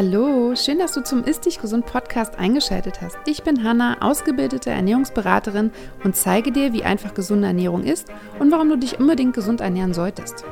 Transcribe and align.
Hallo, 0.00 0.54
schön, 0.54 0.78
dass 0.78 0.92
du 0.92 1.02
zum 1.02 1.24
Ist 1.24 1.44
Dich 1.44 1.60
Gesund 1.60 1.84
Podcast 1.84 2.38
eingeschaltet 2.38 3.02
hast. 3.02 3.18
Ich 3.26 3.42
bin 3.42 3.64
Hanna, 3.64 3.96
ausgebildete 4.00 4.70
Ernährungsberaterin 4.70 5.72
und 6.04 6.14
zeige 6.14 6.52
dir, 6.52 6.72
wie 6.72 6.84
einfach 6.84 7.14
gesunde 7.14 7.48
Ernährung 7.48 7.82
ist 7.82 8.06
und 8.38 8.52
warum 8.52 8.68
du 8.68 8.76
dich 8.76 9.00
unbedingt 9.00 9.34
gesund 9.34 9.60
ernähren 9.60 9.94
solltest. 9.94 10.44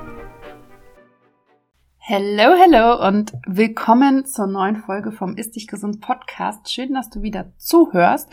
Hallo, 2.00 2.56
hallo 2.60 3.06
und 3.06 3.34
willkommen 3.46 4.26
zur 4.26 4.48
neuen 4.48 4.78
Folge 4.78 5.12
vom 5.12 5.36
Ist 5.36 5.54
Dich 5.54 5.68
Gesund 5.68 6.00
Podcast. 6.00 6.68
Schön, 6.72 6.92
dass 6.92 7.08
du 7.08 7.22
wieder 7.22 7.52
zuhörst. 7.56 8.28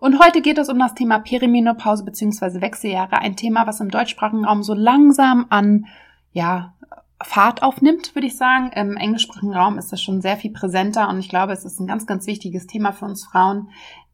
Und 0.00 0.18
heute 0.18 0.40
geht 0.40 0.58
es 0.58 0.68
um 0.68 0.80
das 0.80 0.96
Thema 0.96 1.20
Perimenopause 1.20 2.04
bzw. 2.04 2.60
Wechseljahre, 2.60 3.18
ein 3.18 3.36
Thema, 3.36 3.68
was 3.68 3.78
im 3.78 3.92
deutschsprachigen 3.92 4.44
Raum 4.44 4.64
so 4.64 4.74
langsam 4.74 5.46
an 5.50 5.86
ja, 6.32 6.74
Fahrt 7.22 7.62
aufnimmt, 7.62 8.14
würde 8.14 8.26
ich 8.26 8.36
sagen. 8.36 8.70
Im 8.74 8.96
englischsprachigen 8.96 9.54
Raum 9.54 9.78
ist 9.78 9.92
das 9.92 10.02
schon 10.02 10.20
sehr 10.20 10.36
viel 10.36 10.52
präsenter 10.52 11.08
und 11.08 11.18
ich 11.18 11.28
glaube, 11.28 11.52
es 11.52 11.64
ist 11.64 11.80
ein 11.80 11.86
ganz, 11.86 12.06
ganz 12.06 12.26
wichtiges 12.26 12.66
Thema 12.66 12.92
für 12.92 13.06
uns 13.06 13.24
Frauen, 13.24 13.70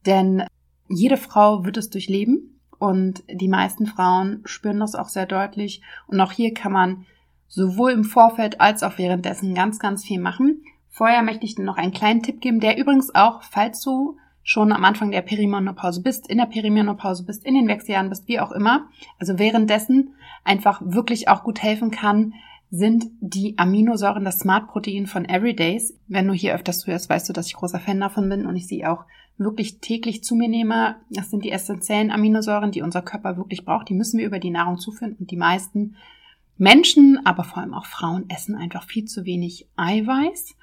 denn 0.07 0.45
jede 0.89 1.17
Frau 1.17 1.65
wird 1.65 1.77
es 1.77 1.91
durchleben 1.91 2.61
und 2.79 3.23
die 3.29 3.49
meisten 3.49 3.87
Frauen 3.87 4.43
spüren 4.45 4.81
das 4.81 4.95
auch 4.95 5.09
sehr 5.09 5.27
deutlich 5.27 5.83
und 6.07 6.21
auch 6.21 6.33
hier 6.33 6.55
kann 6.55 6.73
man 6.73 7.07
sowohl 7.49 7.93
im 7.93 8.05
Vorfeld 8.05 8.61
als 8.61 8.83
auch 8.83 8.99
währenddessen 8.99 9.55
ganz, 9.55 9.79
ganz 9.79 10.05
viel 10.05 10.21
machen. 10.21 10.63
Vorher 10.91 11.23
möchte 11.23 11.45
ich 11.45 11.55
dir 11.55 11.65
noch 11.65 11.77
einen 11.77 11.93
kleinen 11.93 12.23
Tipp 12.23 12.41
geben, 12.41 12.61
der 12.61 12.79
übrigens 12.79 13.15
auch, 13.15 13.43
falls 13.43 13.81
du 13.81 14.17
schon 14.43 14.73
am 14.73 14.85
Anfang 14.85 15.11
der 15.11 15.23
Perimenopause 15.23 16.03
bist, 16.03 16.29
in 16.29 16.39
der 16.39 16.47
Perimenopause 16.47 17.25
bist, 17.25 17.45
in 17.45 17.55
den 17.55 17.67
Wechseljahren 17.67 18.11
bist, 18.11 18.29
wie 18.29 18.41
auch 18.41 18.53
immer, 18.53 18.87
also 19.19 19.39
währenddessen 19.39 20.15
einfach 20.45 20.83
wirklich 20.85 21.29
auch 21.29 21.43
gut 21.43 21.63
helfen 21.63 21.91
kann, 21.91 22.35
sind 22.77 23.05
die 23.21 23.57
Aminosäuren 23.57 24.25
das 24.25 24.41
Smart 24.41 24.67
Protein 24.67 25.07
von 25.07 25.25
Everydays. 25.29 25.95
Wenn 26.09 26.27
du 26.27 26.35
hier 26.35 26.57
öfters 26.57 26.81
zuhörst, 26.81 27.09
weißt 27.09 27.29
du, 27.29 27.33
dass 27.33 27.47
ich 27.47 27.55
großer 27.55 27.79
Fan 27.79 28.01
davon 28.01 28.29
bin 28.29 28.47
und 28.47 28.57
ich 28.57 28.67
sie 28.67 28.85
auch 28.85 29.05
wirklich 29.39 29.79
täglich 29.79 30.25
zu 30.25 30.35
mir 30.35 30.49
nehme. 30.49 30.97
Das 31.09 31.31
sind 31.31 31.45
die 31.45 31.53
essentiellen 31.53 32.11
Aminosäuren, 32.11 32.73
die 32.73 32.83
unser 32.83 33.01
Körper 33.01 33.37
wirklich 33.37 33.65
braucht. 33.65 33.89
Die 33.89 33.95
müssen 33.95 34.19
wir 34.19 34.27
über 34.27 34.41
die 34.41 34.51
Nahrung 34.51 34.79
zuführen 34.79 35.15
und 35.21 35.31
die 35.31 35.37
meisten 35.37 35.95
Menschen, 36.59 37.21
aber 37.25 37.45
vor 37.45 37.63
allem 37.63 37.75
auch 37.75 37.87
Frauen 37.87 38.29
essen 38.29 38.57
einfach 38.57 38.83
viel 38.83 39.05
zu 39.05 39.25
wenig 39.25 39.69
Eiweiß. 39.77 40.57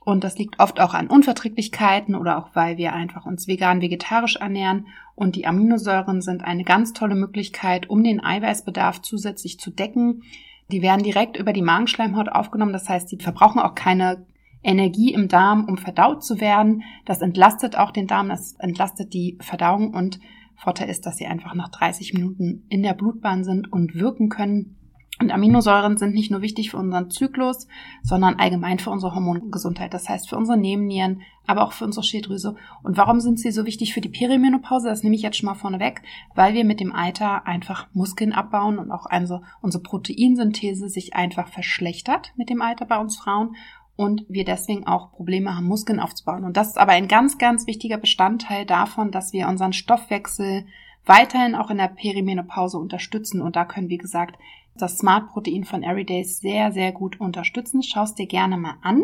Und 0.00 0.24
das 0.24 0.38
liegt 0.38 0.58
oft 0.58 0.80
auch 0.80 0.94
an 0.94 1.08
Unverträglichkeiten 1.08 2.14
oder 2.14 2.38
auch 2.38 2.48
weil 2.54 2.78
wir 2.78 2.94
einfach 2.94 3.26
uns 3.26 3.46
vegan, 3.46 3.82
vegetarisch 3.82 4.36
ernähren. 4.36 4.86
Und 5.14 5.36
die 5.36 5.46
Aminosäuren 5.46 6.22
sind 6.22 6.44
eine 6.44 6.64
ganz 6.64 6.94
tolle 6.94 7.14
Möglichkeit, 7.14 7.90
um 7.90 8.02
den 8.02 8.24
Eiweißbedarf 8.24 9.02
zusätzlich 9.02 9.60
zu 9.60 9.70
decken. 9.70 10.22
Die 10.70 10.82
werden 10.82 11.02
direkt 11.02 11.36
über 11.36 11.52
die 11.52 11.62
Magenschleimhaut 11.62 12.28
aufgenommen. 12.28 12.72
Das 12.72 12.88
heißt, 12.88 13.10
die 13.10 13.18
verbrauchen 13.18 13.60
auch 13.60 13.74
keine 13.74 14.26
Energie 14.62 15.12
im 15.12 15.28
Darm, 15.28 15.64
um 15.64 15.76
verdaut 15.76 16.24
zu 16.24 16.40
werden. 16.40 16.82
Das 17.04 17.20
entlastet 17.20 17.76
auch 17.76 17.90
den 17.90 18.06
Darm, 18.06 18.28
das 18.28 18.54
entlastet 18.58 19.12
die 19.12 19.38
Verdauung 19.40 19.92
und 19.92 20.20
Vorteil 20.56 20.88
ist, 20.88 21.06
dass 21.06 21.16
sie 21.16 21.26
einfach 21.26 21.54
nach 21.54 21.70
30 21.70 22.14
Minuten 22.14 22.66
in 22.68 22.84
der 22.84 22.94
Blutbahn 22.94 23.42
sind 23.42 23.72
und 23.72 23.96
wirken 23.96 24.28
können. 24.28 24.76
Und 25.20 25.30
Aminosäuren 25.30 25.98
sind 25.98 26.14
nicht 26.14 26.30
nur 26.30 26.42
wichtig 26.42 26.70
für 26.70 26.78
unseren 26.78 27.10
Zyklus, 27.10 27.68
sondern 28.02 28.36
allgemein 28.36 28.78
für 28.78 28.90
unsere 28.90 29.14
Hormongesundheit. 29.14 29.94
Das 29.94 30.08
heißt 30.08 30.28
für 30.28 30.36
unsere 30.36 30.58
Nebennieren, 30.58 31.22
aber 31.46 31.62
auch 31.62 31.72
für 31.72 31.84
unsere 31.84 32.02
Schilddrüse. 32.02 32.56
Und 32.82 32.96
warum 32.96 33.20
sind 33.20 33.38
sie 33.38 33.52
so 33.52 33.64
wichtig 33.66 33.94
für 33.94 34.00
die 34.00 34.08
Perimenopause? 34.08 34.88
Das 34.88 35.02
nehme 35.02 35.14
ich 35.14 35.22
jetzt 35.22 35.36
schon 35.36 35.46
mal 35.46 35.54
vorne 35.54 35.80
weg, 35.80 36.02
weil 36.34 36.54
wir 36.54 36.64
mit 36.64 36.80
dem 36.80 36.92
Alter 36.92 37.46
einfach 37.46 37.86
Muskeln 37.92 38.32
abbauen 38.32 38.78
und 38.78 38.90
auch 38.90 39.06
also 39.06 39.42
unsere 39.60 39.82
Proteinsynthese 39.82 40.88
sich 40.88 41.14
einfach 41.14 41.48
verschlechtert 41.48 42.32
mit 42.36 42.48
dem 42.48 42.62
Alter 42.62 42.86
bei 42.86 42.98
uns 42.98 43.16
Frauen 43.16 43.54
und 43.94 44.24
wir 44.28 44.44
deswegen 44.44 44.86
auch 44.86 45.12
Probleme 45.12 45.54
haben, 45.54 45.66
Muskeln 45.66 46.00
aufzubauen. 46.00 46.44
Und 46.44 46.56
das 46.56 46.68
ist 46.68 46.78
aber 46.78 46.92
ein 46.92 47.08
ganz, 47.08 47.38
ganz 47.38 47.66
wichtiger 47.66 47.98
Bestandteil 47.98 48.64
davon, 48.64 49.10
dass 49.10 49.32
wir 49.32 49.46
unseren 49.48 49.72
Stoffwechsel 49.72 50.66
weiterhin 51.04 51.54
auch 51.54 51.70
in 51.70 51.78
der 51.78 51.88
Perimenopause 51.88 52.78
unterstützen. 52.78 53.42
Und 53.42 53.56
da 53.56 53.64
können, 53.64 53.88
wie 53.88 53.98
gesagt, 53.98 54.36
das 54.74 54.98
Smart 54.98 55.28
Protein 55.28 55.64
von 55.64 55.82
Everydays 55.82 56.38
sehr, 56.38 56.72
sehr 56.72 56.92
gut 56.92 57.20
unterstützen. 57.20 57.82
Schau 57.82 58.04
es 58.04 58.14
dir 58.14 58.26
gerne 58.26 58.56
mal 58.56 58.76
an. 58.82 59.02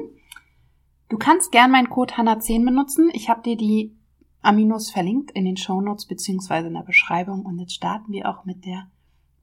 Du 1.09 1.19
kannst 1.19 1.53
gern 1.53 1.71
meinen 1.71 1.91
Code 1.91 2.15
HANNA10 2.15 2.65
benutzen. 2.65 3.11
Ich 3.13 3.29
habe 3.29 3.43
dir 3.43 3.57
die 3.57 3.97
Aminos 4.43 4.91
verlinkt 4.91 5.31
in 5.33 5.45
den 5.45 5.57
Show 5.57 5.81
Notes 5.81 6.07
beziehungsweise 6.07 6.69
in 6.69 6.75
der 6.75 6.83
Beschreibung. 6.83 7.45
Und 7.45 7.59
jetzt 7.59 7.75
starten 7.75 8.13
wir 8.13 8.29
auch 8.29 8.45
mit 8.45 8.65
der 8.65 8.89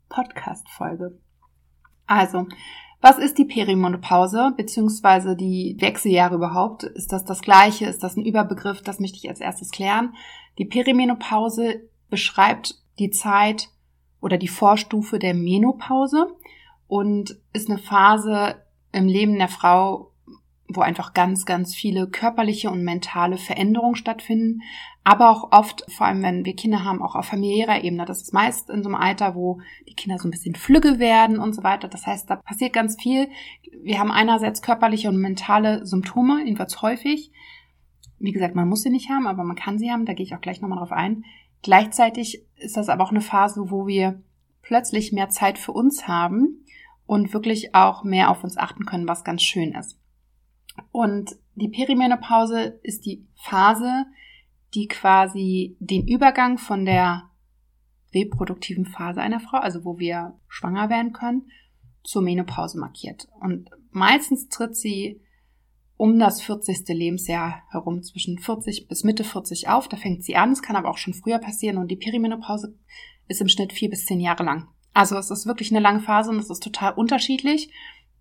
Podcast-Folge. 0.09 1.17
Also, 2.07 2.47
was 3.01 3.17
ist 3.17 3.37
die 3.37 3.45
Perimenopause 3.45 4.53
beziehungsweise 4.55 5.35
die 5.35 5.75
Wechseljahre 5.79 6.35
überhaupt? 6.35 6.83
Ist 6.83 7.11
das 7.11 7.25
das 7.25 7.41
gleiche? 7.41 7.85
Ist 7.85 8.03
das 8.03 8.15
ein 8.15 8.25
Überbegriff? 8.25 8.81
Das 8.81 8.99
möchte 8.99 9.17
ich 9.17 9.29
als 9.29 9.41
erstes 9.41 9.71
klären. 9.71 10.15
Die 10.57 10.65
Perimenopause 10.65 11.89
beschreibt 12.09 12.81
die 12.99 13.09
Zeit 13.09 13.69
oder 14.25 14.39
die 14.39 14.47
Vorstufe 14.47 15.19
der 15.19 15.35
Menopause 15.35 16.35
und 16.87 17.37
ist 17.53 17.69
eine 17.69 17.77
Phase 17.77 18.55
im 18.91 19.05
Leben 19.05 19.37
der 19.37 19.49
Frau, 19.49 20.13
wo 20.67 20.81
einfach 20.81 21.13
ganz, 21.13 21.45
ganz 21.45 21.75
viele 21.75 22.09
körperliche 22.09 22.71
und 22.71 22.83
mentale 22.83 23.37
Veränderungen 23.37 23.95
stattfinden, 23.95 24.63
aber 25.03 25.29
auch 25.29 25.51
oft, 25.51 25.85
vor 25.91 26.07
allem 26.07 26.23
wenn 26.23 26.43
wir 26.43 26.55
Kinder 26.55 26.83
haben, 26.83 27.03
auch 27.03 27.13
auf 27.13 27.27
familiärer 27.27 27.83
Ebene. 27.83 28.05
Das 28.05 28.23
ist 28.23 28.33
meist 28.33 28.71
in 28.71 28.81
so 28.81 28.89
einem 28.89 28.95
Alter, 28.95 29.35
wo 29.35 29.61
die 29.87 29.93
Kinder 29.93 30.17
so 30.17 30.27
ein 30.27 30.31
bisschen 30.31 30.55
flügge 30.55 30.97
werden 30.97 31.37
und 31.37 31.53
so 31.53 31.61
weiter. 31.61 31.87
Das 31.87 32.07
heißt, 32.07 32.27
da 32.27 32.37
passiert 32.37 32.73
ganz 32.73 32.99
viel. 32.99 33.27
Wir 33.83 33.99
haben 33.99 34.09
einerseits 34.09 34.63
körperliche 34.63 35.07
und 35.07 35.17
mentale 35.17 35.85
Symptome, 35.85 36.39
jedenfalls 36.43 36.81
häufig. 36.81 37.31
Wie 38.17 38.31
gesagt, 38.31 38.55
man 38.55 38.67
muss 38.67 38.81
sie 38.81 38.89
nicht 38.89 39.11
haben, 39.11 39.27
aber 39.27 39.43
man 39.43 39.55
kann 39.55 39.77
sie 39.77 39.91
haben. 39.91 40.07
Da 40.07 40.13
gehe 40.13 40.25
ich 40.25 40.33
auch 40.33 40.41
gleich 40.41 40.61
nochmal 40.61 40.79
drauf 40.79 40.93
ein. 40.93 41.25
Gleichzeitig 41.65 42.45
ist 42.57 42.77
das 42.77 42.89
aber 42.89 43.03
auch 43.03 43.09
eine 43.09 43.21
Phase, 43.21 43.71
wo 43.71 43.87
wir 43.87 44.21
plötzlich 44.61 45.11
mehr 45.11 45.29
Zeit 45.29 45.57
für 45.57 45.71
uns 45.71 46.07
haben 46.07 46.63
und 47.07 47.33
wirklich 47.33 47.73
auch 47.73 48.03
mehr 48.03 48.29
auf 48.29 48.43
uns 48.43 48.55
achten 48.55 48.85
können, 48.85 49.07
was 49.07 49.23
ganz 49.23 49.41
schön 49.41 49.73
ist. 49.73 49.99
Und 50.91 51.35
die 51.55 51.69
Perimenopause 51.69 52.79
ist 52.83 53.07
die 53.07 53.25
Phase, 53.33 54.05
die 54.75 54.87
quasi 54.87 55.75
den 55.79 56.07
Übergang 56.07 56.59
von 56.59 56.85
der 56.85 57.31
reproduktiven 58.13 58.85
Phase 58.85 59.21
einer 59.21 59.39
Frau, 59.39 59.57
also 59.57 59.83
wo 59.83 59.97
wir 59.97 60.39
schwanger 60.47 60.91
werden 60.91 61.13
können, 61.13 61.49
zur 62.03 62.21
Menopause 62.21 62.77
markiert. 62.77 63.27
Und 63.39 63.71
meistens 63.89 64.49
tritt 64.49 64.75
sie 64.75 65.19
um 65.97 66.19
das 66.19 66.41
40. 66.41 66.87
Lebensjahr 66.89 67.63
herum, 67.71 68.03
zwischen 68.03 68.37
40 68.37 68.87
bis 68.87 69.03
Mitte 69.03 69.23
40 69.23 69.69
auf. 69.69 69.87
Da 69.87 69.97
fängt 69.97 70.23
sie 70.23 70.35
an. 70.35 70.51
Es 70.51 70.61
kann 70.61 70.75
aber 70.75 70.89
auch 70.89 70.97
schon 70.97 71.13
früher 71.13 71.39
passieren 71.39 71.77
und 71.77 71.89
die 71.89 71.95
Perimenopause 71.95 72.75
ist 73.27 73.41
im 73.41 73.47
Schnitt 73.47 73.73
vier 73.73 73.89
bis 73.89 74.05
zehn 74.05 74.19
Jahre 74.19 74.43
lang. 74.43 74.67
Also 74.93 75.17
es 75.17 75.31
ist 75.31 75.45
wirklich 75.45 75.71
eine 75.71 75.81
lange 75.81 75.99
Phase 75.99 76.29
und 76.29 76.39
es 76.39 76.49
ist 76.49 76.63
total 76.63 76.93
unterschiedlich. 76.93 77.69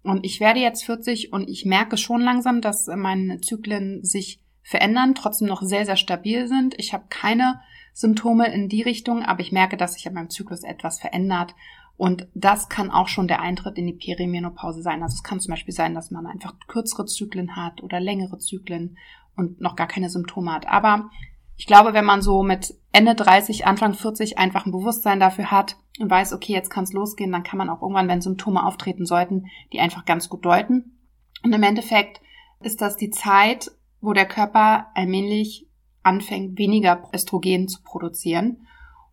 Und 0.02 0.24
ich 0.24 0.40
werde 0.40 0.60
jetzt 0.60 0.84
40 0.84 1.32
und 1.32 1.48
ich 1.48 1.64
merke 1.64 1.96
schon 1.96 2.20
langsam, 2.20 2.60
dass 2.60 2.86
meine 2.88 3.40
Zyklen 3.40 4.04
sich 4.04 4.40
verändern, 4.62 5.14
trotzdem 5.14 5.48
noch 5.48 5.62
sehr, 5.62 5.86
sehr 5.86 5.96
stabil 5.96 6.46
sind. 6.46 6.74
Ich 6.78 6.92
habe 6.92 7.04
keine 7.08 7.60
Symptome 7.92 8.52
in 8.52 8.68
die 8.68 8.82
Richtung, 8.82 9.22
aber 9.22 9.40
ich 9.40 9.52
merke, 9.52 9.76
dass 9.76 9.94
sich 9.94 10.06
an 10.06 10.14
meinem 10.14 10.30
Zyklus 10.30 10.62
etwas 10.62 11.00
verändert. 11.00 11.54
Und 11.96 12.26
das 12.34 12.68
kann 12.68 12.90
auch 12.90 13.08
schon 13.08 13.28
der 13.28 13.40
Eintritt 13.40 13.78
in 13.78 13.86
die 13.86 13.92
Perimenopause 13.92 14.82
sein. 14.82 15.02
Also 15.02 15.14
es 15.14 15.22
kann 15.22 15.40
zum 15.40 15.52
Beispiel 15.52 15.74
sein, 15.74 15.94
dass 15.94 16.10
man 16.10 16.26
einfach 16.26 16.54
kürzere 16.66 17.06
Zyklen 17.06 17.56
hat 17.56 17.82
oder 17.82 18.00
längere 18.00 18.38
Zyklen 18.38 18.98
und 19.36 19.60
noch 19.60 19.76
gar 19.76 19.86
keine 19.86 20.10
Symptome 20.10 20.52
hat. 20.52 20.66
Aber 20.66 21.10
ich 21.56 21.66
glaube, 21.66 21.92
wenn 21.92 22.04
man 22.04 22.20
so 22.20 22.42
mit 22.42 22.74
Ende 22.92 23.14
30, 23.14 23.66
Anfang 23.66 23.94
40 23.94 24.38
einfach 24.38 24.66
ein 24.66 24.72
Bewusstsein 24.72 25.20
dafür 25.20 25.50
hat 25.50 25.76
und 26.00 26.10
weiß, 26.10 26.32
okay, 26.32 26.52
jetzt 26.52 26.70
kann 26.70 26.84
es 26.84 26.92
losgehen, 26.92 27.30
dann 27.30 27.44
kann 27.44 27.58
man 27.58 27.70
auch 27.70 27.80
irgendwann, 27.80 28.08
wenn 28.08 28.20
Symptome 28.20 28.64
auftreten 28.64 29.06
sollten, 29.06 29.46
die 29.72 29.78
einfach 29.78 30.04
ganz 30.04 30.28
gut 30.28 30.44
deuten. 30.44 30.98
Und 31.44 31.52
im 31.52 31.62
Endeffekt 31.62 32.20
ist 32.60 32.80
das 32.80 32.96
die 32.96 33.10
Zeit, 33.10 33.70
wo 34.00 34.12
der 34.12 34.26
Körper 34.26 34.88
allmählich 34.94 35.68
anfängt, 36.02 36.58
weniger 36.58 37.08
Östrogen 37.14 37.68
zu 37.68 37.82
produzieren. 37.82 38.66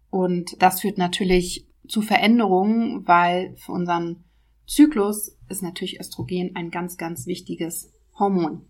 Und 0.09 0.61
das 0.61 0.81
führt 0.81 0.97
natürlich 0.97 1.67
zu 1.91 2.01
Veränderungen, 2.01 3.05
weil 3.05 3.53
für 3.57 3.73
unseren 3.73 4.23
Zyklus 4.65 5.37
ist 5.49 5.61
natürlich 5.61 5.99
Östrogen 5.99 6.55
ein 6.55 6.71
ganz, 6.71 6.95
ganz 6.95 7.27
wichtiges 7.27 7.91
Hormon. 8.17 8.65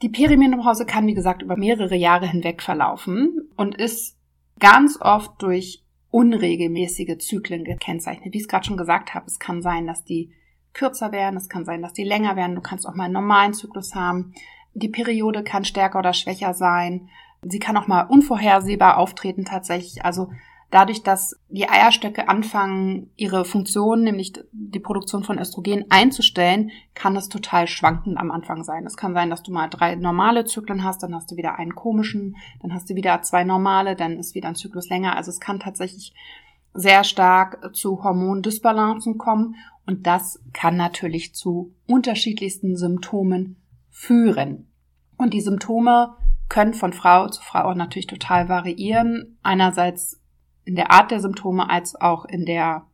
Die 0.00 0.08
Perimenopause 0.08 0.86
kann, 0.86 1.06
wie 1.06 1.14
gesagt, 1.14 1.42
über 1.42 1.58
mehrere 1.58 1.94
Jahre 1.94 2.26
hinweg 2.26 2.62
verlaufen 2.62 3.50
und 3.56 3.74
ist 3.76 4.16
ganz 4.58 4.98
oft 4.98 5.42
durch 5.42 5.84
unregelmäßige 6.10 7.18
Zyklen 7.18 7.64
gekennzeichnet. 7.64 8.32
Wie 8.32 8.38
ich 8.38 8.44
es 8.44 8.48
gerade 8.48 8.64
schon 8.64 8.78
gesagt 8.78 9.12
habe, 9.12 9.26
es 9.26 9.38
kann 9.38 9.60
sein, 9.60 9.86
dass 9.86 10.04
die 10.04 10.32
kürzer 10.72 11.12
werden, 11.12 11.36
es 11.36 11.50
kann 11.50 11.66
sein, 11.66 11.82
dass 11.82 11.92
die 11.92 12.04
länger 12.04 12.34
werden, 12.34 12.54
du 12.54 12.62
kannst 12.62 12.86
auch 12.86 12.94
mal 12.94 13.04
einen 13.04 13.12
normalen 13.12 13.52
Zyklus 13.52 13.94
haben. 13.94 14.32
Die 14.72 14.88
Periode 14.88 15.44
kann 15.44 15.66
stärker 15.66 15.98
oder 15.98 16.14
schwächer 16.14 16.54
sein. 16.54 17.10
Sie 17.42 17.58
kann 17.58 17.76
auch 17.76 17.88
mal 17.88 18.04
unvorhersehbar 18.04 18.96
auftreten 18.96 19.44
tatsächlich. 19.44 20.02
Also 20.02 20.30
dadurch, 20.70 21.02
dass 21.02 21.34
die 21.48 21.68
Eierstöcke 21.68 22.28
anfangen, 22.28 23.10
ihre 23.16 23.44
Funktion, 23.44 24.02
nämlich 24.02 24.32
die 24.52 24.80
Produktion 24.80 25.24
von 25.24 25.38
Östrogen 25.38 25.86
einzustellen, 25.90 26.70
kann 26.94 27.16
es 27.16 27.28
total 27.28 27.66
schwankend 27.66 28.18
am 28.18 28.30
Anfang 28.30 28.64
sein. 28.64 28.84
Es 28.86 28.96
kann 28.96 29.14
sein, 29.14 29.30
dass 29.30 29.42
du 29.42 29.52
mal 29.52 29.68
drei 29.68 29.94
normale 29.94 30.44
Zyklen 30.44 30.84
hast, 30.84 31.02
dann 31.02 31.14
hast 31.14 31.30
du 31.30 31.36
wieder 31.36 31.56
einen 31.56 31.74
komischen, 31.74 32.36
dann 32.60 32.74
hast 32.74 32.90
du 32.90 32.94
wieder 32.94 33.22
zwei 33.22 33.44
normale, 33.44 33.96
dann 33.96 34.18
ist 34.18 34.34
wieder 34.34 34.48
ein 34.48 34.56
Zyklus 34.56 34.88
länger. 34.88 35.16
Also 35.16 35.30
es 35.30 35.40
kann 35.40 35.60
tatsächlich 35.60 36.12
sehr 36.74 37.02
stark 37.02 37.74
zu 37.74 38.04
Hormondysbalancen 38.04 39.16
kommen 39.16 39.56
und 39.86 40.06
das 40.06 40.40
kann 40.52 40.76
natürlich 40.76 41.34
zu 41.34 41.74
unterschiedlichsten 41.86 42.76
Symptomen 42.76 43.56
führen. 43.90 44.70
Und 45.16 45.32
die 45.32 45.40
Symptome 45.40 46.14
können 46.48 46.74
von 46.74 46.92
Frau 46.92 47.28
zu 47.28 47.42
Frau 47.42 47.64
auch 47.64 47.74
natürlich 47.74 48.06
total 48.06 48.48
variieren. 48.48 49.38
Einerseits 49.42 50.20
in 50.68 50.76
der 50.76 50.90
Art 50.90 51.10
der 51.10 51.20
Symptome 51.20 51.68
als 51.70 51.98
auch 51.98 52.26
in 52.26 52.44
der 52.44 52.86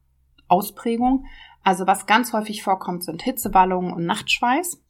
Ausprägung. 0.46 1.26
Also 1.64 1.86
was 1.88 2.06
ganz 2.06 2.32
häufig 2.32 2.62
vorkommt, 2.62 3.02
sind 3.02 3.22
Hitzewallungen 3.22 3.92
und 3.92 4.06
Nachtschweiß. 4.06 4.80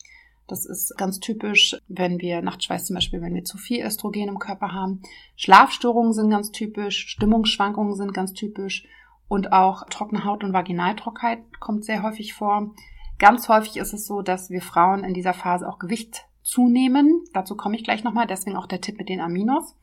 Das 0.46 0.66
ist 0.66 0.94
ganz 0.98 1.18
typisch, 1.18 1.76
wenn 1.88 2.20
wir 2.20 2.42
Nachtschweiß 2.42 2.84
zum 2.84 2.94
Beispiel, 2.94 3.22
wenn 3.22 3.34
wir 3.34 3.44
zu 3.44 3.56
viel 3.56 3.82
Östrogen 3.82 4.28
im 4.28 4.38
Körper 4.38 4.72
haben. 4.72 5.00
Schlafstörungen 5.36 6.12
sind 6.12 6.28
ganz 6.28 6.52
typisch, 6.52 7.06
Stimmungsschwankungen 7.08 7.94
sind 7.94 8.12
ganz 8.12 8.34
typisch 8.34 8.86
und 9.28 9.52
auch 9.52 9.86
trockene 9.88 10.26
Haut 10.26 10.44
und 10.44 10.52
Vaginaltrockheit 10.52 11.58
kommt 11.60 11.86
sehr 11.86 12.02
häufig 12.02 12.34
vor. 12.34 12.74
Ganz 13.18 13.48
häufig 13.48 13.78
ist 13.78 13.94
es 13.94 14.06
so, 14.06 14.20
dass 14.20 14.50
wir 14.50 14.60
Frauen 14.60 15.04
in 15.04 15.14
dieser 15.14 15.32
Phase 15.32 15.66
auch 15.66 15.78
Gewicht 15.78 16.26
zunehmen. 16.42 17.24
Dazu 17.32 17.56
komme 17.56 17.76
ich 17.76 17.84
gleich 17.84 18.04
nochmal, 18.04 18.26
deswegen 18.26 18.56
auch 18.56 18.66
der 18.66 18.82
Tipp 18.82 18.98
mit 18.98 19.08
den 19.08 19.22
Aminos. 19.22 19.74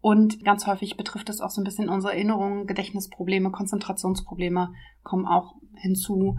Und 0.00 0.44
ganz 0.44 0.66
häufig 0.66 0.96
betrifft 0.96 1.28
es 1.28 1.40
auch 1.40 1.50
so 1.50 1.60
ein 1.60 1.64
bisschen 1.64 1.88
unsere 1.88 2.12
Erinnerungen, 2.12 2.66
Gedächtnisprobleme, 2.66 3.50
Konzentrationsprobleme 3.50 4.72
kommen 5.02 5.26
auch 5.26 5.54
hinzu. 5.74 6.36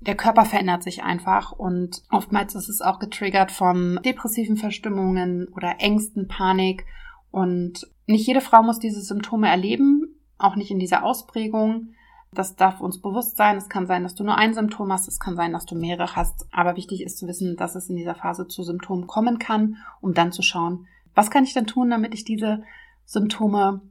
Der 0.00 0.16
Körper 0.16 0.44
verändert 0.44 0.82
sich 0.82 1.02
einfach 1.04 1.52
und 1.52 2.02
oftmals 2.10 2.54
ist 2.54 2.68
es 2.68 2.80
auch 2.80 2.98
getriggert 2.98 3.52
von 3.52 4.00
depressiven 4.04 4.56
Verstimmungen 4.56 5.48
oder 5.54 5.76
Ängsten, 5.78 6.26
Panik. 6.26 6.86
Und 7.30 7.86
nicht 8.06 8.26
jede 8.26 8.40
Frau 8.40 8.62
muss 8.62 8.78
diese 8.78 9.00
Symptome 9.00 9.48
erleben, 9.48 10.16
auch 10.38 10.56
nicht 10.56 10.70
in 10.70 10.78
dieser 10.78 11.04
Ausprägung. 11.04 11.90
Das 12.34 12.56
darf 12.56 12.80
uns 12.80 13.00
bewusst 13.00 13.36
sein. 13.36 13.58
Es 13.58 13.68
kann 13.68 13.86
sein, 13.86 14.02
dass 14.02 14.14
du 14.14 14.24
nur 14.24 14.38
ein 14.38 14.54
Symptom 14.54 14.90
hast. 14.90 15.06
Es 15.06 15.20
kann 15.20 15.36
sein, 15.36 15.52
dass 15.52 15.66
du 15.66 15.76
mehrere 15.76 16.16
hast. 16.16 16.46
Aber 16.50 16.76
wichtig 16.76 17.02
ist 17.02 17.18
zu 17.18 17.28
wissen, 17.28 17.56
dass 17.56 17.74
es 17.74 17.90
in 17.90 17.96
dieser 17.96 18.14
Phase 18.14 18.48
zu 18.48 18.62
Symptomen 18.62 19.06
kommen 19.06 19.38
kann, 19.38 19.76
um 20.00 20.14
dann 20.14 20.32
zu 20.32 20.42
schauen, 20.42 20.86
was 21.14 21.30
kann 21.30 21.44
ich 21.44 21.52
denn 21.52 21.66
tun, 21.66 21.90
damit 21.90 22.14
ich 22.14 22.24
diese 22.24 22.64
Symptome 23.04 23.82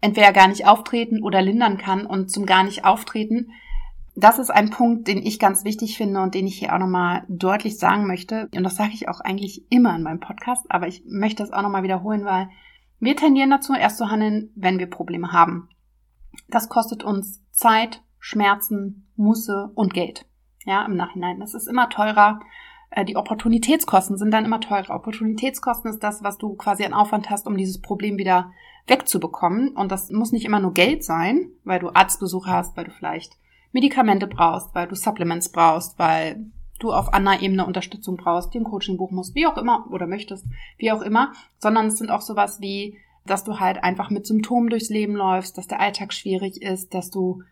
entweder 0.00 0.32
gar 0.32 0.48
nicht 0.48 0.66
auftreten 0.66 1.22
oder 1.22 1.42
lindern 1.42 1.78
kann 1.78 2.06
und 2.06 2.30
zum 2.30 2.46
gar 2.46 2.64
nicht 2.64 2.84
auftreten. 2.84 3.50
Das 4.14 4.38
ist 4.38 4.50
ein 4.50 4.70
Punkt, 4.70 5.08
den 5.08 5.18
ich 5.18 5.38
ganz 5.38 5.64
wichtig 5.64 5.96
finde 5.96 6.22
und 6.22 6.34
den 6.34 6.46
ich 6.46 6.58
hier 6.58 6.74
auch 6.74 6.78
nochmal 6.78 7.24
deutlich 7.28 7.78
sagen 7.78 8.06
möchte. 8.06 8.48
Und 8.54 8.64
das 8.64 8.76
sage 8.76 8.92
ich 8.94 9.08
auch 9.08 9.20
eigentlich 9.20 9.70
immer 9.70 9.94
in 9.94 10.02
meinem 10.02 10.20
Podcast, 10.20 10.64
aber 10.70 10.86
ich 10.86 11.02
möchte 11.06 11.42
es 11.42 11.52
auch 11.52 11.62
nochmal 11.62 11.82
wiederholen, 11.82 12.24
weil 12.24 12.48
wir 12.98 13.14
tendieren 13.14 13.50
dazu, 13.50 13.74
erst 13.74 13.98
zu 13.98 14.10
handeln, 14.10 14.50
wenn 14.54 14.78
wir 14.78 14.88
Probleme 14.88 15.32
haben. 15.32 15.68
Das 16.48 16.68
kostet 16.68 17.02
uns 17.04 17.42
Zeit, 17.50 18.02
Schmerzen, 18.18 19.06
Musse 19.16 19.70
und 19.74 19.92
Geld. 19.92 20.24
Ja, 20.64 20.84
im 20.84 20.96
Nachhinein. 20.96 21.38
Das 21.38 21.54
ist 21.54 21.68
immer 21.68 21.88
teurer. 21.90 22.40
Äh, 22.90 23.04
die 23.04 23.16
Opportunitätskosten 23.16 24.16
sind 24.16 24.30
dann 24.30 24.44
immer 24.44 24.60
teurer. 24.60 24.94
Opportunitätskosten 24.94 25.90
ist 25.90 26.02
das, 26.02 26.22
was 26.22 26.38
du 26.38 26.54
quasi 26.54 26.84
an 26.84 26.92
Aufwand 26.94 27.30
hast, 27.30 27.46
um 27.46 27.56
dieses 27.56 27.80
Problem 27.80 28.18
wieder 28.18 28.52
wegzubekommen. 28.86 29.70
Und 29.70 29.90
das 29.92 30.10
muss 30.10 30.32
nicht 30.32 30.44
immer 30.44 30.60
nur 30.60 30.74
Geld 30.74 31.04
sein, 31.04 31.50
weil 31.64 31.80
du 31.80 31.90
Arztbesuche 31.90 32.50
hast, 32.50 32.76
weil 32.76 32.84
du 32.84 32.90
vielleicht 32.90 33.36
Medikamente 33.72 34.26
brauchst, 34.26 34.74
weil 34.74 34.86
du 34.86 34.94
Supplements 34.94 35.50
brauchst, 35.50 35.98
weil 35.98 36.46
du 36.78 36.92
auf 36.92 37.12
anderer 37.12 37.40
Ebene 37.40 37.66
Unterstützung 37.66 38.16
brauchst, 38.16 38.54
dir 38.54 38.62
Coaching 38.62 38.96
buchen 38.96 39.16
musst, 39.16 39.34
wie 39.34 39.46
auch 39.46 39.56
immer, 39.56 39.86
oder 39.90 40.06
möchtest, 40.06 40.46
wie 40.76 40.92
auch 40.92 41.02
immer, 41.02 41.32
sondern 41.58 41.86
es 41.86 41.98
sind 41.98 42.10
auch 42.10 42.20
sowas 42.20 42.60
wie 42.60 42.98
dass 43.26 43.44
du 43.44 43.58
halt 43.60 43.82
einfach 43.82 44.10
mit 44.10 44.26
Symptomen 44.26 44.70
durchs 44.70 44.88
Leben 44.88 45.14
läufst, 45.14 45.58
dass 45.58 45.66
der 45.66 45.80
Alltag 45.80 46.12
schwierig 46.12 46.62
ist, 46.62 46.94
dass 46.94 47.10
du, 47.10 47.42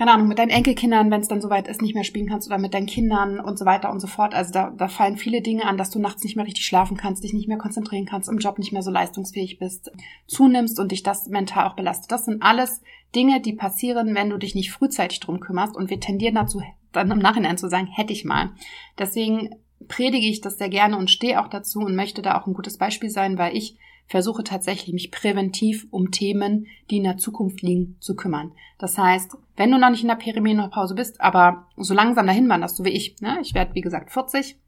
keine 0.00 0.14
Ahnung, 0.14 0.28
mit 0.28 0.38
deinen 0.38 0.48
Enkelkindern, 0.48 1.10
wenn 1.10 1.20
es 1.20 1.28
dann 1.28 1.42
soweit 1.42 1.68
ist, 1.68 1.82
nicht 1.82 1.94
mehr 1.94 2.04
spielen 2.04 2.26
kannst 2.26 2.48
oder 2.48 2.56
mit 2.56 2.72
deinen 2.72 2.86
Kindern 2.86 3.38
und 3.38 3.58
so 3.58 3.66
weiter 3.66 3.90
und 3.90 4.00
so 4.00 4.06
fort. 4.06 4.34
Also 4.34 4.50
da, 4.50 4.70
da 4.70 4.88
fallen 4.88 5.18
viele 5.18 5.42
Dinge 5.42 5.66
an, 5.66 5.76
dass 5.76 5.90
du 5.90 5.98
nachts 5.98 6.24
nicht 6.24 6.36
mehr 6.36 6.46
richtig 6.46 6.64
schlafen 6.64 6.96
kannst, 6.96 7.22
dich 7.22 7.34
nicht 7.34 7.48
mehr 7.48 7.58
konzentrieren 7.58 8.06
kannst, 8.06 8.30
im 8.30 8.38
Job 8.38 8.58
nicht 8.58 8.72
mehr 8.72 8.80
so 8.80 8.90
leistungsfähig 8.90 9.58
bist, 9.58 9.92
zunimmst 10.26 10.80
und 10.80 10.90
dich 10.90 11.02
das 11.02 11.26
mental 11.26 11.66
auch 11.66 11.76
belastet. 11.76 12.10
Das 12.10 12.24
sind 12.24 12.42
alles 12.42 12.80
Dinge, 13.14 13.42
die 13.42 13.52
passieren, 13.52 14.14
wenn 14.14 14.30
du 14.30 14.38
dich 14.38 14.54
nicht 14.54 14.72
frühzeitig 14.72 15.20
drum 15.20 15.38
kümmerst 15.38 15.76
und 15.76 15.90
wir 15.90 16.00
tendieren 16.00 16.36
dazu, 16.36 16.62
dann 16.92 17.10
im 17.10 17.18
Nachhinein 17.18 17.58
zu 17.58 17.68
sagen, 17.68 17.86
hätte 17.86 18.14
ich 18.14 18.24
mal. 18.24 18.52
Deswegen 18.98 19.50
predige 19.86 20.28
ich 20.28 20.40
das 20.40 20.56
sehr 20.56 20.70
gerne 20.70 20.96
und 20.96 21.10
stehe 21.10 21.38
auch 21.38 21.48
dazu 21.48 21.80
und 21.80 21.94
möchte 21.94 22.22
da 22.22 22.40
auch 22.40 22.46
ein 22.46 22.54
gutes 22.54 22.78
Beispiel 22.78 23.10
sein, 23.10 23.36
weil 23.36 23.54
ich 23.54 23.76
versuche 24.10 24.42
tatsächlich 24.42 24.92
mich 24.92 25.12
präventiv 25.12 25.86
um 25.92 26.10
Themen, 26.10 26.66
die 26.90 26.96
in 26.96 27.04
der 27.04 27.16
Zukunft 27.16 27.62
liegen, 27.62 27.96
zu 28.00 28.16
kümmern. 28.16 28.52
Das 28.76 28.98
heißt, 28.98 29.36
wenn 29.56 29.70
du 29.70 29.78
noch 29.78 29.90
nicht 29.90 30.02
in 30.02 30.08
der 30.08 30.16
Perimenopause 30.16 30.96
bist, 30.96 31.20
aber 31.20 31.68
so 31.76 31.94
langsam 31.94 32.26
dahin 32.26 32.48
wanderst, 32.48 32.76
so 32.76 32.84
wie 32.84 32.90
ich, 32.90 33.20
ne? 33.20 33.38
ich 33.40 33.54
werde 33.54 33.74
wie 33.74 33.80
gesagt 33.80 34.10
40 34.10 34.58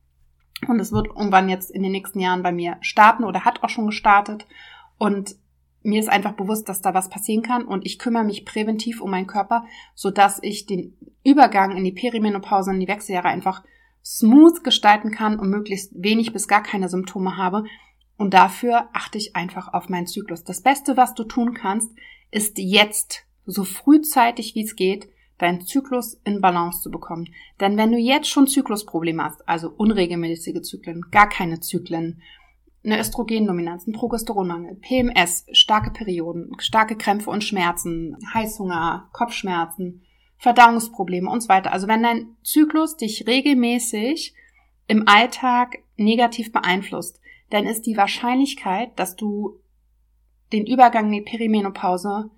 und 0.69 0.79
es 0.79 0.93
wird 0.93 1.09
irgendwann 1.09 1.49
jetzt 1.49 1.73
in 1.73 1.83
den 1.83 1.91
nächsten 1.91 2.21
Jahren 2.21 2.45
bei 2.45 2.53
mir 2.53 2.77
starten 2.83 3.25
oder 3.25 3.45
hat 3.45 3.65
auch 3.65 3.69
schon 3.69 3.87
gestartet 3.87 4.47
und 4.97 5.35
mir 5.83 5.99
ist 5.99 6.09
einfach 6.09 6.35
bewusst, 6.35 6.69
dass 6.69 6.81
da 6.81 6.95
was 6.95 7.11
passieren 7.11 7.43
kann 7.43 7.65
und 7.65 7.85
ich 7.85 7.99
kümmere 7.99 8.23
mich 8.23 8.45
präventiv 8.45 9.01
um 9.01 9.11
meinen 9.11 9.27
Körper, 9.27 9.65
so 9.97 10.13
dass 10.13 10.39
ich 10.41 10.67
den 10.67 10.97
Übergang 11.25 11.77
in 11.77 11.83
die 11.83 11.91
Perimenopause, 11.91 12.71
in 12.71 12.79
die 12.79 12.87
Wechseljahre 12.87 13.27
einfach 13.27 13.65
smooth 14.05 14.63
gestalten 14.63 15.11
kann 15.11 15.41
und 15.41 15.51
möglichst 15.51 15.93
wenig 15.97 16.33
bis 16.33 16.47
gar 16.47 16.63
keine 16.63 16.89
Symptome 16.89 17.37
habe, 17.37 17.65
und 18.23 18.35
dafür 18.35 18.89
achte 18.93 19.19
ich 19.19 19.35
einfach 19.35 19.75
auf 19.75 19.89
meinen 19.89 20.07
Zyklus. 20.07 20.45
Das 20.45 20.61
Beste, 20.61 20.97
was 20.97 21.13
du 21.15 21.25
tun 21.25 21.55
kannst, 21.55 21.91
ist 22.31 22.57
jetzt, 22.57 23.27
so 23.47 23.65
frühzeitig 23.65 24.55
wie 24.55 24.63
es 24.63 24.77
geht, 24.77 25.09
deinen 25.39 25.63
Zyklus 25.63 26.21
in 26.23 26.41
Balance 26.41 26.83
zu 26.83 26.91
bekommen. 26.93 27.35
Denn 27.59 27.77
wenn 27.77 27.91
du 27.91 27.99
jetzt 27.99 28.29
schon 28.29 28.47
Zyklusprobleme 28.47 29.25
hast, 29.25 29.49
also 29.49 29.71
unregelmäßige 29.71 30.63
Zyklen, 30.63 31.03
gar 31.11 31.29
keine 31.29 31.59
Zyklen, 31.59 32.23
eine 32.85 33.01
Östrogendominanz, 33.01 33.89
ein 33.89 33.93
Progesteronmangel, 33.93 34.77
PMS, 34.77 35.47
starke 35.51 35.91
Perioden, 35.91 36.53
starke 36.59 36.97
Krämpfe 36.97 37.29
und 37.29 37.43
Schmerzen, 37.43 38.17
Heißhunger, 38.33 39.09
Kopfschmerzen, 39.13 40.03
Verdauungsprobleme 40.39 41.29
und 41.29 41.41
so 41.41 41.49
weiter. 41.49 41.73
Also 41.73 41.89
wenn 41.89 42.05
dein 42.05 42.37
Zyklus 42.45 42.97
dich 42.97 43.27
regelmäßig 43.27 44.33
im 44.87 45.09
Alltag 45.09 45.79
negativ 45.97 46.53
beeinflusst, 46.53 47.19
dann 47.53 47.67
ist 47.67 47.87
die 47.87 47.99
Wahrscheinlichkeit, 47.99 48.99
dass 48.99 49.15
du 49.15 49.61
den 50.53 50.67
Übergang 50.67 51.07
in 51.07 51.13
die 51.13 51.21
Perimenopause 51.21 52.31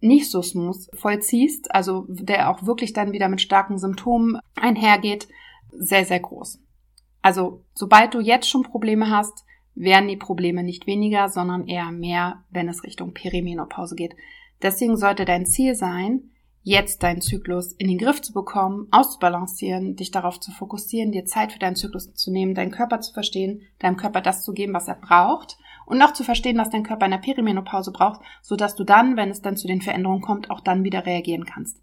nicht 0.00 0.28
so 0.28 0.42
smooth 0.42 0.88
vollziehst, 0.92 1.72
also 1.72 2.04
der 2.08 2.50
auch 2.50 2.66
wirklich 2.66 2.92
dann 2.92 3.12
wieder 3.12 3.28
mit 3.28 3.40
starken 3.40 3.78
Symptomen 3.78 4.38
einhergeht, 4.56 5.28
sehr, 5.70 6.04
sehr 6.04 6.20
groß. 6.20 6.60
Also 7.22 7.64
sobald 7.74 8.12
du 8.12 8.20
jetzt 8.20 8.48
schon 8.48 8.64
Probleme 8.64 9.08
hast, 9.08 9.44
werden 9.76 10.08
die 10.08 10.16
Probleme 10.16 10.64
nicht 10.64 10.86
weniger, 10.88 11.28
sondern 11.28 11.68
eher 11.68 11.90
mehr, 11.92 12.44
wenn 12.50 12.68
es 12.68 12.82
Richtung 12.82 13.14
Perimenopause 13.14 13.94
geht. 13.94 14.16
Deswegen 14.62 14.96
sollte 14.96 15.24
dein 15.24 15.46
Ziel 15.46 15.76
sein, 15.76 16.30
jetzt 16.64 17.02
deinen 17.02 17.20
Zyklus 17.20 17.72
in 17.72 17.88
den 17.88 17.98
Griff 17.98 18.22
zu 18.22 18.32
bekommen, 18.32 18.88
auszubalancieren, 18.90 19.96
dich 19.96 20.10
darauf 20.10 20.40
zu 20.40 20.50
fokussieren, 20.50 21.12
dir 21.12 21.26
Zeit 21.26 21.52
für 21.52 21.58
deinen 21.58 21.76
Zyklus 21.76 22.14
zu 22.14 22.32
nehmen, 22.32 22.54
deinen 22.54 22.70
Körper 22.70 23.00
zu 23.00 23.12
verstehen, 23.12 23.62
deinem 23.78 23.96
Körper 23.96 24.22
das 24.22 24.42
zu 24.42 24.52
geben, 24.54 24.72
was 24.72 24.88
er 24.88 24.94
braucht 24.96 25.58
und 25.84 26.00
auch 26.02 26.14
zu 26.14 26.24
verstehen, 26.24 26.56
was 26.56 26.70
dein 26.70 26.82
Körper 26.82 27.04
in 27.04 27.12
der 27.12 27.18
Perimenopause 27.18 27.92
braucht, 27.92 28.22
sodass 28.40 28.74
du 28.74 28.84
dann, 28.84 29.16
wenn 29.16 29.30
es 29.30 29.42
dann 29.42 29.58
zu 29.58 29.66
den 29.66 29.82
Veränderungen 29.82 30.22
kommt, 30.22 30.50
auch 30.50 30.60
dann 30.60 30.84
wieder 30.84 31.04
reagieren 31.04 31.44
kannst. 31.44 31.82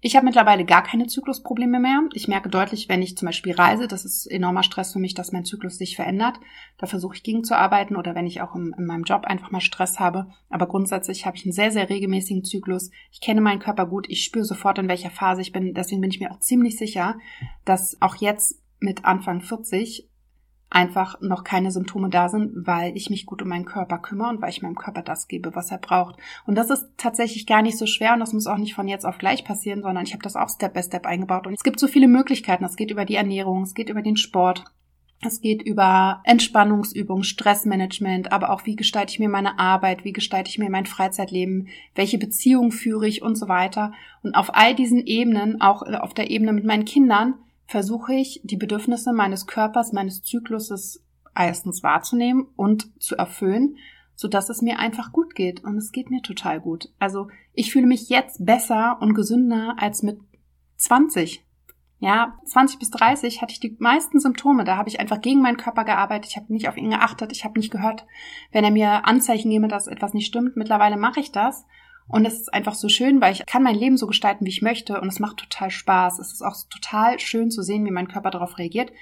Ich 0.00 0.14
habe 0.14 0.24
mittlerweile 0.24 0.64
gar 0.64 0.84
keine 0.84 1.08
Zyklusprobleme 1.08 1.80
mehr. 1.80 2.02
Ich 2.12 2.28
merke 2.28 2.48
deutlich, 2.48 2.88
wenn 2.88 3.02
ich 3.02 3.16
zum 3.16 3.26
Beispiel 3.26 3.54
reise, 3.54 3.88
das 3.88 4.04
ist 4.04 4.26
enormer 4.26 4.62
Stress 4.62 4.92
für 4.92 5.00
mich, 5.00 5.14
dass 5.14 5.32
mein 5.32 5.44
Zyklus 5.44 5.76
sich 5.76 5.96
verändert. 5.96 6.38
Da 6.78 6.86
versuche 6.86 7.16
ich 7.16 7.24
gegenzuarbeiten 7.24 7.96
oder 7.96 8.14
wenn 8.14 8.26
ich 8.26 8.40
auch 8.40 8.54
in, 8.54 8.72
in 8.78 8.86
meinem 8.86 9.02
Job 9.02 9.24
einfach 9.24 9.50
mal 9.50 9.60
Stress 9.60 9.98
habe. 9.98 10.28
Aber 10.50 10.68
grundsätzlich 10.68 11.26
habe 11.26 11.36
ich 11.36 11.44
einen 11.44 11.52
sehr, 11.52 11.72
sehr 11.72 11.88
regelmäßigen 11.88 12.44
Zyklus. 12.44 12.92
Ich 13.10 13.20
kenne 13.20 13.40
meinen 13.40 13.58
Körper 13.58 13.86
gut. 13.86 14.08
Ich 14.08 14.22
spüre 14.22 14.44
sofort, 14.44 14.78
in 14.78 14.88
welcher 14.88 15.10
Phase 15.10 15.40
ich 15.40 15.50
bin. 15.50 15.74
Deswegen 15.74 16.00
bin 16.00 16.10
ich 16.10 16.20
mir 16.20 16.30
auch 16.30 16.38
ziemlich 16.38 16.78
sicher, 16.78 17.18
dass 17.64 18.00
auch 18.00 18.14
jetzt 18.16 18.62
mit 18.78 19.04
Anfang 19.04 19.40
40 19.40 20.07
einfach 20.70 21.20
noch 21.20 21.44
keine 21.44 21.70
Symptome 21.70 22.10
da 22.10 22.28
sind, 22.28 22.66
weil 22.66 22.96
ich 22.96 23.08
mich 23.08 23.26
gut 23.26 23.40
um 23.40 23.48
meinen 23.48 23.64
Körper 23.64 23.98
kümmere 23.98 24.28
und 24.28 24.42
weil 24.42 24.50
ich 24.50 24.62
meinem 24.62 24.74
Körper 24.74 25.02
das 25.02 25.28
gebe, 25.28 25.54
was 25.54 25.70
er 25.70 25.78
braucht. 25.78 26.16
Und 26.46 26.56
das 26.56 26.70
ist 26.70 26.88
tatsächlich 26.96 27.46
gar 27.46 27.62
nicht 27.62 27.78
so 27.78 27.86
schwer 27.86 28.12
und 28.12 28.20
das 28.20 28.32
muss 28.32 28.46
auch 28.46 28.58
nicht 28.58 28.74
von 28.74 28.88
jetzt 28.88 29.06
auf 29.06 29.18
gleich 29.18 29.44
passieren, 29.44 29.82
sondern 29.82 30.04
ich 30.04 30.12
habe 30.12 30.22
das 30.22 30.36
auch 30.36 30.50
Step 30.50 30.74
by 30.74 30.82
Step 30.82 31.06
eingebaut. 31.06 31.46
Und 31.46 31.54
es 31.54 31.62
gibt 31.62 31.80
so 31.80 31.86
viele 31.86 32.08
Möglichkeiten. 32.08 32.64
Es 32.64 32.76
geht 32.76 32.90
über 32.90 33.04
die 33.04 33.14
Ernährung, 33.14 33.62
es 33.62 33.74
geht 33.74 33.88
über 33.88 34.02
den 34.02 34.16
Sport. 34.16 34.64
Es 35.20 35.40
geht 35.40 35.62
über 35.62 36.20
Entspannungsübungen, 36.24 37.24
Stressmanagement, 37.24 38.30
aber 38.30 38.50
auch 38.50 38.66
wie 38.66 38.76
gestalte 38.76 39.12
ich 39.12 39.18
mir 39.18 39.28
meine 39.28 39.58
Arbeit, 39.58 40.04
wie 40.04 40.12
gestalte 40.12 40.48
ich 40.48 40.58
mir 40.58 40.70
mein 40.70 40.86
Freizeitleben, 40.86 41.68
welche 41.96 42.18
Beziehungen 42.18 42.70
führe 42.70 43.08
ich 43.08 43.20
und 43.20 43.34
so 43.34 43.48
weiter. 43.48 43.92
Und 44.22 44.36
auf 44.36 44.54
all 44.54 44.76
diesen 44.76 45.04
Ebenen, 45.04 45.60
auch 45.60 45.82
auf 45.82 46.14
der 46.14 46.30
Ebene 46.30 46.52
mit 46.52 46.64
meinen 46.64 46.84
Kindern, 46.84 47.34
versuche 47.68 48.14
ich, 48.14 48.40
die 48.42 48.56
Bedürfnisse 48.56 49.12
meines 49.12 49.46
Körpers, 49.46 49.92
meines 49.92 50.22
Zykluses 50.22 51.04
erstens 51.36 51.82
wahrzunehmen 51.82 52.46
und 52.56 52.90
zu 53.00 53.14
erfüllen, 53.16 53.76
so 54.14 54.26
dass 54.26 54.48
es 54.48 54.62
mir 54.62 54.78
einfach 54.78 55.12
gut 55.12 55.34
geht. 55.34 55.62
Und 55.62 55.76
es 55.76 55.92
geht 55.92 56.10
mir 56.10 56.22
total 56.22 56.60
gut. 56.60 56.88
Also 56.98 57.28
ich 57.52 57.70
fühle 57.70 57.86
mich 57.86 58.08
jetzt 58.08 58.44
besser 58.44 58.96
und 59.00 59.14
gesünder 59.14 59.76
als 59.78 60.02
mit 60.02 60.18
20. 60.76 61.44
Ja, 62.00 62.38
20 62.46 62.78
bis 62.78 62.90
30 62.90 63.42
hatte 63.42 63.52
ich 63.52 63.60
die 63.60 63.76
meisten 63.78 64.18
Symptome. 64.18 64.64
Da 64.64 64.76
habe 64.76 64.88
ich 64.88 64.98
einfach 64.98 65.20
gegen 65.20 65.42
meinen 65.42 65.56
Körper 65.58 65.84
gearbeitet. 65.84 66.30
Ich 66.30 66.36
habe 66.36 66.52
nicht 66.52 66.68
auf 66.68 66.76
ihn 66.76 66.90
geachtet. 66.90 67.32
Ich 67.32 67.44
habe 67.44 67.58
nicht 67.58 67.70
gehört, 67.70 68.06
wenn 68.50 68.64
er 68.64 68.70
mir 68.70 69.06
Anzeichen 69.06 69.50
gebe, 69.50 69.68
dass 69.68 69.88
etwas 69.88 70.14
nicht 70.14 70.26
stimmt. 70.26 70.56
Mittlerweile 70.56 70.96
mache 70.96 71.20
ich 71.20 71.32
das. 71.32 71.66
Und 72.08 72.24
es 72.24 72.40
ist 72.40 72.54
einfach 72.54 72.74
so 72.74 72.88
schön, 72.88 73.20
weil 73.20 73.32
ich 73.32 73.44
kann 73.44 73.62
mein 73.62 73.74
Leben 73.74 73.98
so 73.98 74.06
gestalten, 74.06 74.46
wie 74.46 74.50
ich 74.50 74.62
möchte. 74.62 75.00
Und 75.00 75.08
es 75.08 75.20
macht 75.20 75.36
total 75.36 75.70
Spaß. 75.70 76.18
Es 76.18 76.32
ist 76.32 76.42
auch 76.42 76.56
total 76.70 77.18
schön 77.20 77.50
zu 77.50 77.62
sehen, 77.62 77.84
wie 77.84 77.90
mein 77.90 78.08
Körper 78.08 78.30
darauf 78.30 78.58
reagiert, 78.58 78.92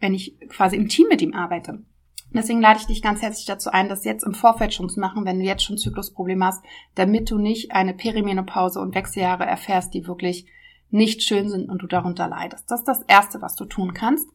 wenn 0.00 0.14
ich 0.14 0.36
quasi 0.48 0.76
im 0.76 0.88
Team 0.88 1.06
mit 1.08 1.22
ihm 1.22 1.32
arbeite. 1.32 1.84
Deswegen 2.32 2.60
lade 2.60 2.80
ich 2.80 2.86
dich 2.86 3.02
ganz 3.02 3.22
herzlich 3.22 3.46
dazu 3.46 3.70
ein, 3.70 3.88
das 3.88 4.04
jetzt 4.04 4.24
im 4.24 4.34
Vorfeld 4.34 4.74
schon 4.74 4.88
zu 4.88 5.00
machen, 5.00 5.24
wenn 5.24 5.38
du 5.38 5.44
jetzt 5.44 5.62
schon 5.62 5.78
Zyklusprobleme 5.78 6.44
hast, 6.44 6.64
damit 6.96 7.30
du 7.30 7.38
nicht 7.38 7.72
eine 7.72 7.94
Perimenopause 7.94 8.80
und 8.80 8.94
Wechseljahre 8.94 9.46
erfährst, 9.46 9.94
die 9.94 10.06
wirklich 10.06 10.46
nicht 10.90 11.22
schön 11.22 11.48
sind 11.48 11.70
und 11.70 11.82
du 11.82 11.86
darunter 11.86 12.28
leidest. 12.28 12.70
Das 12.70 12.80
ist 12.80 12.88
das 12.88 13.02
Erste, 13.02 13.40
was 13.42 13.54
du 13.54 13.64
tun 13.64 13.94
kannst. 13.94 14.28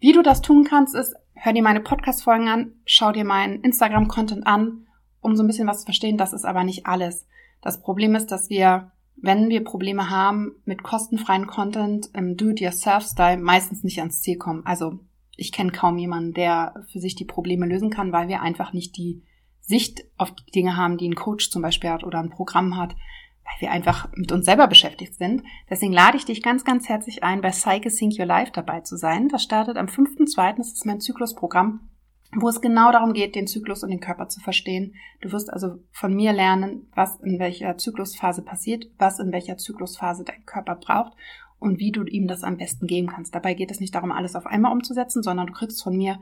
Wie 0.00 0.12
du 0.12 0.22
das 0.22 0.42
tun 0.42 0.64
kannst, 0.64 0.94
ist, 0.94 1.14
hör 1.34 1.52
dir 1.52 1.62
meine 1.62 1.80
Podcast-Folgen 1.80 2.48
an, 2.48 2.72
schau 2.84 3.12
dir 3.12 3.24
meinen 3.24 3.62
Instagram-Content 3.62 4.46
an, 4.46 4.86
um 5.22 5.36
so 5.36 5.42
ein 5.42 5.46
bisschen 5.46 5.68
was 5.68 5.80
zu 5.80 5.84
verstehen. 5.86 6.18
Das 6.18 6.34
ist 6.34 6.44
aber 6.44 6.64
nicht 6.64 6.86
alles. 6.86 7.26
Das 7.62 7.80
Problem 7.80 8.14
ist, 8.14 8.26
dass 8.26 8.50
wir, 8.50 8.90
wenn 9.16 9.48
wir 9.48 9.64
Probleme 9.64 10.10
haben 10.10 10.56
mit 10.66 10.82
kostenfreien 10.82 11.46
Content 11.46 12.10
im 12.12 12.36
Do-it-yourself-Style, 12.36 13.38
meistens 13.38 13.84
nicht 13.84 14.00
ans 14.00 14.20
Ziel 14.20 14.36
kommen. 14.36 14.66
Also 14.66 14.98
ich 15.36 15.52
kenne 15.52 15.72
kaum 15.72 15.96
jemanden, 15.96 16.34
der 16.34 16.84
für 16.90 16.98
sich 16.98 17.14
die 17.14 17.24
Probleme 17.24 17.66
lösen 17.66 17.88
kann, 17.88 18.12
weil 18.12 18.28
wir 18.28 18.42
einfach 18.42 18.72
nicht 18.72 18.96
die 18.96 19.22
Sicht 19.60 20.04
auf 20.18 20.32
die 20.32 20.50
Dinge 20.50 20.76
haben, 20.76 20.98
die 20.98 21.08
ein 21.08 21.14
Coach 21.14 21.50
zum 21.50 21.62
Beispiel 21.62 21.90
hat 21.90 22.04
oder 22.04 22.18
ein 22.18 22.30
Programm 22.30 22.76
hat, 22.76 22.90
weil 22.90 23.60
wir 23.60 23.70
einfach 23.70 24.08
mit 24.14 24.32
uns 24.32 24.44
selber 24.44 24.66
beschäftigt 24.66 25.14
sind. 25.14 25.44
Deswegen 25.70 25.92
lade 25.92 26.16
ich 26.16 26.24
dich 26.24 26.42
ganz, 26.42 26.64
ganz 26.64 26.88
herzlich 26.88 27.22
ein, 27.22 27.40
bei 27.40 27.50
Psyche 27.50 27.90
Sync 27.90 28.18
Your 28.18 28.26
Life 28.26 28.50
dabei 28.52 28.80
zu 28.80 28.96
sein. 28.96 29.28
Das 29.28 29.44
startet 29.44 29.76
am 29.76 29.86
5.2., 29.86 30.56
das 30.56 30.72
ist 30.72 30.84
mein 30.84 31.00
Zyklusprogramm, 31.00 31.88
wo 32.34 32.48
es 32.48 32.60
genau 32.60 32.90
darum 32.92 33.12
geht, 33.12 33.34
den 33.34 33.46
Zyklus 33.46 33.82
und 33.82 33.90
den 33.90 34.00
Körper 34.00 34.28
zu 34.28 34.40
verstehen. 34.40 34.94
Du 35.20 35.32
wirst 35.32 35.52
also 35.52 35.78
von 35.90 36.14
mir 36.14 36.32
lernen, 36.32 36.88
was 36.94 37.20
in 37.20 37.38
welcher 37.38 37.76
Zyklusphase 37.76 38.42
passiert, 38.42 38.86
was 38.98 39.18
in 39.18 39.32
welcher 39.32 39.58
Zyklusphase 39.58 40.24
dein 40.24 40.46
Körper 40.46 40.76
braucht 40.76 41.12
und 41.58 41.78
wie 41.78 41.92
du 41.92 42.04
ihm 42.04 42.26
das 42.26 42.42
am 42.42 42.56
besten 42.56 42.86
geben 42.86 43.08
kannst. 43.08 43.34
Dabei 43.34 43.54
geht 43.54 43.70
es 43.70 43.80
nicht 43.80 43.94
darum, 43.94 44.12
alles 44.12 44.34
auf 44.34 44.46
einmal 44.46 44.72
umzusetzen, 44.72 45.22
sondern 45.22 45.46
du 45.46 45.52
kriegst 45.52 45.82
von 45.82 45.96
mir 45.96 46.18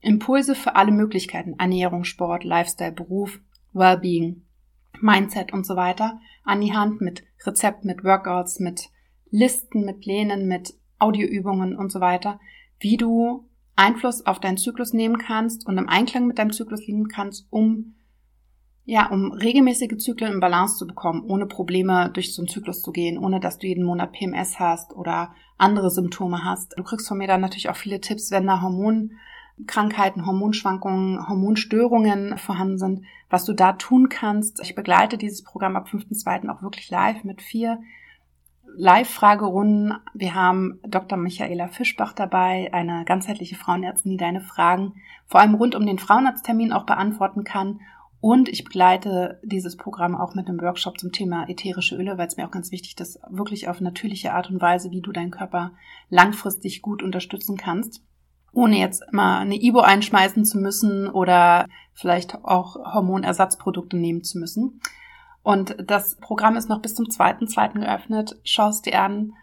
Impulse 0.00 0.56
für 0.56 0.74
alle 0.74 0.90
Möglichkeiten. 0.90 1.54
Ernährung, 1.58 2.04
Sport, 2.04 2.42
Lifestyle, 2.42 2.92
Beruf, 2.92 3.40
Wellbeing, 3.72 4.42
Mindset 5.00 5.52
und 5.52 5.64
so 5.64 5.76
weiter 5.76 6.20
an 6.44 6.60
die 6.60 6.72
Hand 6.72 7.00
mit 7.00 7.24
Rezept, 7.46 7.84
mit 7.84 8.04
Workouts, 8.04 8.58
mit 8.58 8.90
Listen, 9.30 9.84
mit 9.84 10.00
Plänen, 10.00 10.48
mit 10.48 10.74
Audioübungen 10.98 11.76
und 11.76 11.90
so 11.90 12.00
weiter, 12.00 12.38
wie 12.80 12.96
du 12.96 13.48
Einfluss 13.76 14.26
auf 14.26 14.40
deinen 14.40 14.58
Zyklus 14.58 14.92
nehmen 14.92 15.18
kannst 15.18 15.66
und 15.66 15.78
im 15.78 15.88
Einklang 15.88 16.26
mit 16.26 16.38
deinem 16.38 16.52
Zyklus 16.52 16.86
leben 16.86 17.08
kannst, 17.08 17.46
um 17.50 17.94
ja, 18.84 19.08
um 19.10 19.30
regelmäßige 19.30 19.96
Zyklen 19.98 20.32
in 20.32 20.40
Balance 20.40 20.76
zu 20.76 20.88
bekommen, 20.88 21.22
ohne 21.22 21.46
Probleme 21.46 22.10
durch 22.12 22.34
so 22.34 22.42
einen 22.42 22.48
Zyklus 22.48 22.82
zu 22.82 22.90
gehen, 22.90 23.16
ohne 23.16 23.38
dass 23.38 23.58
du 23.58 23.68
jeden 23.68 23.84
Monat 23.84 24.10
PMS 24.12 24.58
hast 24.58 24.92
oder 24.92 25.34
andere 25.56 25.90
Symptome 25.90 26.44
hast. 26.44 26.74
Du 26.76 26.82
kriegst 26.82 27.06
von 27.06 27.18
mir 27.18 27.28
dann 27.28 27.40
natürlich 27.40 27.68
auch 27.68 27.76
viele 27.76 28.00
Tipps, 28.00 28.32
wenn 28.32 28.46
da 28.46 28.60
Hormon 28.60 29.12
Krankheiten, 29.66 30.26
Hormonschwankungen, 30.26 31.28
Hormonstörungen 31.28 32.38
vorhanden 32.38 32.78
sind, 32.78 33.04
was 33.30 33.44
du 33.44 33.52
da 33.52 33.74
tun 33.74 34.08
kannst. 34.08 34.60
Ich 34.62 34.74
begleite 34.74 35.18
dieses 35.18 35.44
Programm 35.44 35.76
ab 35.76 35.88
5.2. 35.88 36.48
auch 36.48 36.62
wirklich 36.62 36.90
live 36.90 37.22
mit 37.22 37.42
vier 37.42 37.78
Live-Fragerunden. 38.76 39.94
Wir 40.14 40.34
haben 40.34 40.80
Dr. 40.86 41.18
Michaela 41.18 41.68
Fischbach 41.68 42.12
dabei, 42.12 42.70
eine 42.72 43.04
ganzheitliche 43.04 43.56
Frauenärztin, 43.56 44.12
die 44.12 44.16
deine 44.16 44.40
Fragen 44.40 44.94
vor 45.26 45.40
allem 45.40 45.54
rund 45.54 45.74
um 45.74 45.86
den 45.86 45.98
Frauenarzttermin 45.98 46.72
auch 46.72 46.84
beantworten 46.84 47.44
kann. 47.44 47.80
Und 48.20 48.48
ich 48.48 48.64
begleite 48.64 49.40
dieses 49.42 49.76
Programm 49.76 50.14
auch 50.14 50.34
mit 50.34 50.48
einem 50.48 50.60
Workshop 50.60 50.98
zum 50.98 51.10
Thema 51.10 51.48
ätherische 51.48 51.96
Öle, 51.96 52.18
weil 52.18 52.28
es 52.28 52.36
mir 52.36 52.46
auch 52.46 52.52
ganz 52.52 52.70
wichtig 52.70 52.98
ist, 53.00 53.20
wirklich 53.28 53.68
auf 53.68 53.80
natürliche 53.80 54.32
Art 54.32 54.48
und 54.48 54.60
Weise, 54.60 54.90
wie 54.90 55.00
du 55.00 55.12
deinen 55.12 55.32
Körper 55.32 55.72
langfristig 56.08 56.82
gut 56.82 57.02
unterstützen 57.02 57.56
kannst 57.56 58.02
ohne 58.52 58.78
jetzt 58.78 59.02
mal 59.12 59.40
eine 59.40 59.60
Ibo 59.60 59.80
einschmeißen 59.80 60.44
zu 60.44 60.58
müssen 60.58 61.08
oder 61.08 61.66
vielleicht 61.94 62.44
auch 62.44 62.76
Hormonersatzprodukte 62.76 63.96
nehmen 63.96 64.22
zu 64.22 64.38
müssen. 64.38 64.80
Und 65.42 65.76
das 65.84 66.16
Programm 66.16 66.56
ist 66.56 66.68
noch 66.68 66.80
bis 66.80 66.94
zum 66.94 67.10
zweiten, 67.10 67.48
zweiten 67.48 67.80
geöffnet. 67.80 68.38
Schau 68.44 68.68
es 68.68 68.82
dir 68.82 69.00
an. 69.00 69.34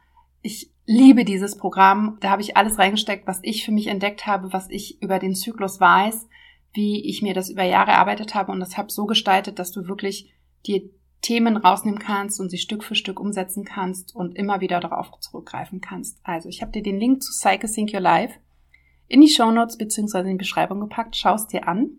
Ich 0.42 0.72
liebe 0.86 1.26
dieses 1.26 1.58
Programm. 1.58 2.18
Da 2.22 2.30
habe 2.30 2.42
ich 2.42 2.56
alles 2.58 2.80
reingesteckt, 2.80 3.28
was 3.28 3.40
ich 3.44 3.66
für 3.66 3.72
mich 3.72 3.88
entdeckt 3.88 4.26
habe, 4.26 4.54
was 4.54 4.70
ich 4.70 5.02
über 5.02 5.20
den 5.20 5.36
Zyklus 5.36 5.80
weiß, 5.80 6.28
wie 6.74 7.06
ich 7.06 7.22
mir 7.22 7.34
das 7.34 7.50
über 7.50 7.64
Jahre 7.64 7.92
erarbeitet 7.92 8.34
habe 8.34 8.52
und 8.52 8.60
das 8.60 8.78
habe 8.78 8.92
so 8.92 9.06
gestaltet, 9.06 9.60
dass 9.60 9.72
du 9.72 9.88
wirklich 9.88 10.34
dir 10.66 10.82
Themen 11.22 11.58
rausnehmen 11.58 12.00
kannst 12.00 12.40
und 12.40 12.50
sie 12.50 12.58
Stück 12.58 12.84
für 12.84 12.96
Stück 12.96 13.20
umsetzen 13.20 13.66
kannst 13.66 14.16
und 14.16 14.36
immer 14.38 14.62
wieder 14.62 14.80
darauf 14.80 15.12
zurückgreifen 15.20 15.82
kannst. 15.82 16.20
Also 16.24 16.48
ich 16.48 16.62
habe 16.62 16.72
dir 16.72 16.84
den 16.84 16.98
Link 16.98 17.22
zu 17.22 17.32
Psyche 17.32 17.68
Sync 17.68 17.94
Your 17.94 18.00
Life 18.00 18.40
in 19.08 19.22
die 19.22 19.28
Shownotes 19.28 19.78
bzw. 19.78 20.22
in 20.22 20.28
die 20.28 20.36
Beschreibung 20.36 20.80
gepackt. 20.80 21.16
Schau 21.16 21.36
es 21.36 21.48
dir 21.48 21.68
an. 21.68 21.92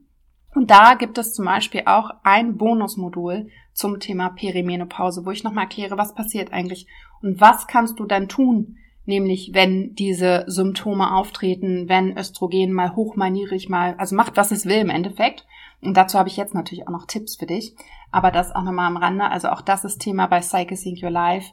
Und 0.55 0.71
da 0.71 0.95
gibt 0.95 1.17
es 1.19 1.33
zum 1.33 1.45
Beispiel 1.45 1.83
auch 1.87 2.11
ein 2.23 2.57
Bonusmodul 2.57 3.49
zum 3.73 4.01
Thema 4.01 4.31
Perimenopause, 4.31 5.25
wo 5.25 5.31
ich 5.31 5.45
nochmal 5.45 5.65
erkläre, 5.65 5.97
was 5.97 6.15
passiert 6.15 6.53
eigentlich 6.53 6.87
und 7.23 7.41
was 7.41 7.67
kannst 7.67 8.01
du 8.01 8.05
dann 8.05 8.29
tun, 8.29 8.79
nämlich 9.05 9.51
wenn 9.55 9.95
diese 9.95 10.45
Symptome 10.49 11.15
auftreten, 11.15 11.89
wenn 11.89 12.17
Östrogen 12.17 12.73
mal 12.73 12.97
hoch, 12.97 13.17
mal 13.17 13.31
niedrig, 13.31 13.69
mal, 13.69 13.95
also 13.97 14.17
macht, 14.17 14.37
was 14.37 14.51
es 14.51 14.67
will 14.67 14.79
im 14.79 14.91
Endeffekt. 14.91 15.47
Und 15.81 15.97
dazu 15.97 16.19
habe 16.19 16.29
ich 16.29 16.37
jetzt 16.37 16.55
natürlich 16.55 16.87
auch 16.87 16.93
noch 16.93 17.07
Tipps 17.07 17.37
für 17.37 17.47
dich. 17.47 17.75
Aber 18.11 18.31
das 18.31 18.55
auch 18.55 18.63
nochmal 18.63 18.87
am 18.87 18.97
Rande. 18.97 19.25
Also 19.25 19.49
auch 19.49 19.63
das 19.63 19.85
ist 19.85 20.01
Thema 20.01 20.27
bei 20.27 20.41
Psyche 20.41 20.77
Sync 20.77 21.03
Your 21.03 21.11
Life. 21.11 21.53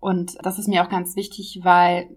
Und 0.00 0.36
das 0.42 0.58
ist 0.58 0.68
mir 0.68 0.84
auch 0.84 0.88
ganz 0.88 1.16
wichtig, 1.16 1.60
weil 1.62 2.16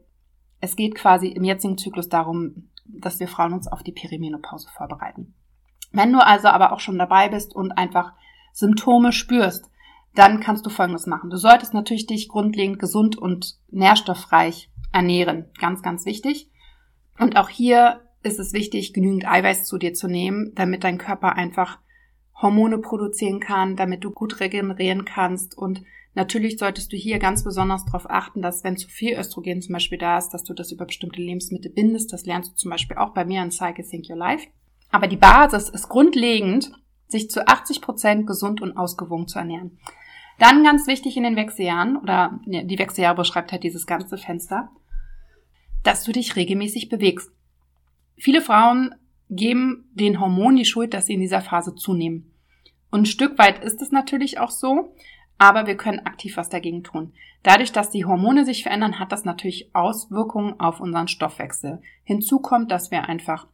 es 0.59 0.75
geht 0.75 0.95
quasi 0.95 1.27
im 1.27 1.43
jetzigen 1.43 1.77
Zyklus 1.77 2.09
darum, 2.09 2.69
dass 2.85 3.19
wir 3.19 3.27
Frauen 3.27 3.53
uns 3.53 3.67
auf 3.67 3.83
die 3.83 3.91
Perimenopause 3.91 4.69
vorbereiten. 4.69 5.33
Wenn 5.91 6.13
du 6.13 6.25
also 6.25 6.47
aber 6.47 6.71
auch 6.71 6.79
schon 6.79 6.97
dabei 6.97 7.29
bist 7.29 7.55
und 7.55 7.71
einfach 7.71 8.13
Symptome 8.53 9.11
spürst, 9.11 9.69
dann 10.15 10.39
kannst 10.41 10.65
du 10.65 10.69
Folgendes 10.69 11.07
machen. 11.07 11.29
Du 11.29 11.37
solltest 11.37 11.73
natürlich 11.73 12.05
dich 12.05 12.27
grundlegend 12.27 12.79
gesund 12.79 13.17
und 13.17 13.57
nährstoffreich 13.69 14.69
ernähren. 14.91 15.45
Ganz, 15.59 15.81
ganz 15.81 16.05
wichtig. 16.05 16.49
Und 17.17 17.37
auch 17.37 17.49
hier 17.49 18.01
ist 18.23 18.39
es 18.39 18.53
wichtig, 18.53 18.93
genügend 18.93 19.27
Eiweiß 19.27 19.65
zu 19.65 19.77
dir 19.77 19.93
zu 19.93 20.07
nehmen, 20.07 20.53
damit 20.55 20.83
dein 20.83 20.97
Körper 20.97 21.35
einfach 21.35 21.79
Hormone 22.41 22.79
produzieren 22.79 23.39
kann, 23.39 23.75
damit 23.75 24.03
du 24.03 24.11
gut 24.11 24.39
regenerieren 24.39 25.05
kannst 25.05 25.57
und 25.57 25.83
Natürlich 26.13 26.57
solltest 26.57 26.91
du 26.91 26.97
hier 26.97 27.19
ganz 27.19 27.43
besonders 27.43 27.85
darauf 27.85 28.09
achten, 28.09 28.41
dass 28.41 28.63
wenn 28.63 28.75
zu 28.75 28.89
viel 28.89 29.17
Östrogen 29.17 29.61
zum 29.61 29.73
Beispiel 29.73 29.97
da 29.97 30.17
ist, 30.17 30.29
dass 30.29 30.43
du 30.43 30.53
das 30.53 30.71
über 30.71 30.85
bestimmte 30.85 31.21
Lebensmittel 31.21 31.71
bindest. 31.71 32.11
Das 32.11 32.25
lernst 32.25 32.51
du 32.51 32.55
zum 32.55 32.71
Beispiel 32.71 32.97
auch 32.97 33.13
bei 33.13 33.23
mir 33.23 33.41
in 33.41 33.51
Cycle 33.51 33.85
Think 33.85 34.09
Your 34.09 34.17
Life. 34.17 34.47
Aber 34.91 35.07
die 35.07 35.17
Basis 35.17 35.69
ist 35.69 35.89
grundlegend, 35.89 36.71
sich 37.07 37.29
zu 37.29 37.47
80 37.47 37.81
Prozent 37.81 38.27
gesund 38.27 38.61
und 38.61 38.77
ausgewogen 38.77 39.27
zu 39.27 39.39
ernähren. 39.39 39.79
Dann 40.39 40.63
ganz 40.63 40.87
wichtig 40.87 41.17
in 41.17 41.23
den 41.23 41.35
Wechseljahren, 41.35 41.97
oder 41.97 42.39
die 42.45 42.79
Wechseljahre 42.79 43.15
beschreibt 43.15 43.51
halt 43.51 43.63
dieses 43.63 43.85
ganze 43.85 44.17
Fenster, 44.17 44.69
dass 45.83 46.03
du 46.03 46.11
dich 46.11 46.35
regelmäßig 46.35 46.89
bewegst. 46.89 47.31
Viele 48.17 48.41
Frauen 48.41 48.95
geben 49.29 49.89
den 49.93 50.19
Hormonen 50.19 50.57
die 50.57 50.65
Schuld, 50.65 50.93
dass 50.93 51.05
sie 51.05 51.13
in 51.13 51.21
dieser 51.21 51.41
Phase 51.41 51.75
zunehmen. 51.75 52.33
Und 52.91 53.01
ein 53.01 53.05
Stück 53.05 53.37
weit 53.37 53.63
ist 53.63 53.81
es 53.81 53.91
natürlich 53.91 54.39
auch 54.39 54.51
so, 54.51 54.95
aber 55.37 55.65
wir 55.65 55.75
können 55.75 56.05
aktiv 56.05 56.37
was 56.37 56.49
dagegen 56.49 56.83
tun. 56.83 57.13
Dadurch, 57.43 57.71
dass 57.71 57.89
die 57.89 58.05
Hormone 58.05 58.45
sich 58.45 58.63
verändern, 58.63 58.99
hat 58.99 59.11
das 59.11 59.25
natürlich 59.25 59.73
Auswirkungen 59.73 60.59
auf 60.59 60.79
unseren 60.79 61.07
Stoffwechsel. 61.07 61.81
Hinzu 62.03 62.39
kommt, 62.39 62.69
dass 62.69 62.91
wir 62.91 63.07
einfach 63.09 63.47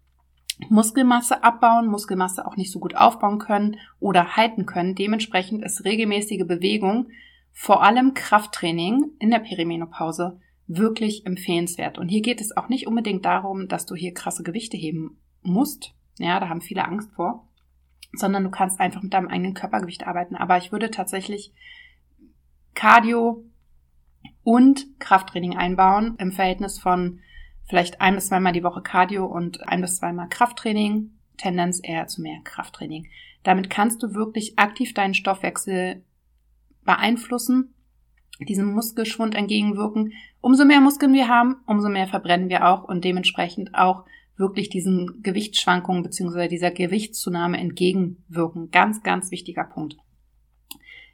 Muskelmasse 0.69 1.43
abbauen, 1.43 1.87
Muskelmasse 1.87 2.45
auch 2.45 2.55
nicht 2.55 2.71
so 2.71 2.79
gut 2.79 2.95
aufbauen 2.95 3.39
können 3.39 3.77
oder 3.99 4.35
halten 4.35 4.65
können. 4.65 4.95
Dementsprechend 4.95 5.63
ist 5.63 5.85
regelmäßige 5.85 6.45
Bewegung, 6.47 7.09
vor 7.53 7.83
allem 7.83 8.13
Krafttraining 8.13 9.11
in 9.19 9.31
der 9.31 9.39
Perimenopause, 9.39 10.39
wirklich 10.67 11.25
empfehlenswert. 11.25 11.97
Und 11.97 12.09
hier 12.09 12.21
geht 12.21 12.41
es 12.41 12.55
auch 12.55 12.69
nicht 12.69 12.87
unbedingt 12.87 13.25
darum, 13.25 13.67
dass 13.67 13.85
du 13.85 13.95
hier 13.95 14.13
krasse 14.13 14.43
Gewichte 14.43 14.77
heben 14.77 15.19
musst. 15.41 15.93
Ja, 16.17 16.39
da 16.39 16.49
haben 16.49 16.61
viele 16.61 16.85
Angst 16.85 17.11
vor. 17.13 17.47
Sondern 18.13 18.43
du 18.43 18.49
kannst 18.49 18.79
einfach 18.79 19.01
mit 19.01 19.13
deinem 19.13 19.27
eigenen 19.27 19.53
Körpergewicht 19.53 20.07
arbeiten. 20.07 20.35
Aber 20.35 20.57
ich 20.57 20.71
würde 20.71 20.91
tatsächlich 20.91 21.53
Cardio 22.73 23.43
und 24.43 24.99
Krafttraining 24.99 25.57
einbauen 25.57 26.15
im 26.19 26.31
Verhältnis 26.31 26.79
von 26.79 27.19
vielleicht 27.67 28.01
ein 28.01 28.15
bis 28.15 28.27
zweimal 28.27 28.53
die 28.53 28.63
Woche 28.63 28.81
Cardio 28.81 29.25
und 29.25 29.67
ein 29.67 29.81
bis 29.81 29.97
zweimal 29.97 30.29
Krafttraining. 30.29 31.11
Tendenz 31.37 31.79
eher 31.83 32.07
zu 32.07 32.21
mehr 32.21 32.39
Krafttraining. 32.43 33.07
Damit 33.43 33.69
kannst 33.69 34.01
du 34.01 34.15
wirklich 34.15 34.57
aktiv 34.57 34.93
deinen 34.93 35.13
Stoffwechsel 35.13 36.03
beeinflussen 36.83 37.75
diesem 38.45 38.73
Muskelschwund 38.73 39.35
entgegenwirken. 39.35 40.13
Umso 40.41 40.65
mehr 40.65 40.81
Muskeln 40.81 41.13
wir 41.13 41.27
haben, 41.27 41.57
umso 41.65 41.89
mehr 41.89 42.07
verbrennen 42.07 42.49
wir 42.49 42.67
auch 42.67 42.83
und 42.83 43.03
dementsprechend 43.03 43.73
auch 43.73 44.05
wirklich 44.35 44.69
diesen 44.69 45.23
Gewichtsschwankungen 45.23 46.03
beziehungsweise 46.03 46.47
dieser 46.47 46.71
Gewichtszunahme 46.71 47.57
entgegenwirken. 47.57 48.69
Ganz, 48.69 49.01
ganz 49.01 49.31
wichtiger 49.31 49.63
Punkt. 49.63 49.97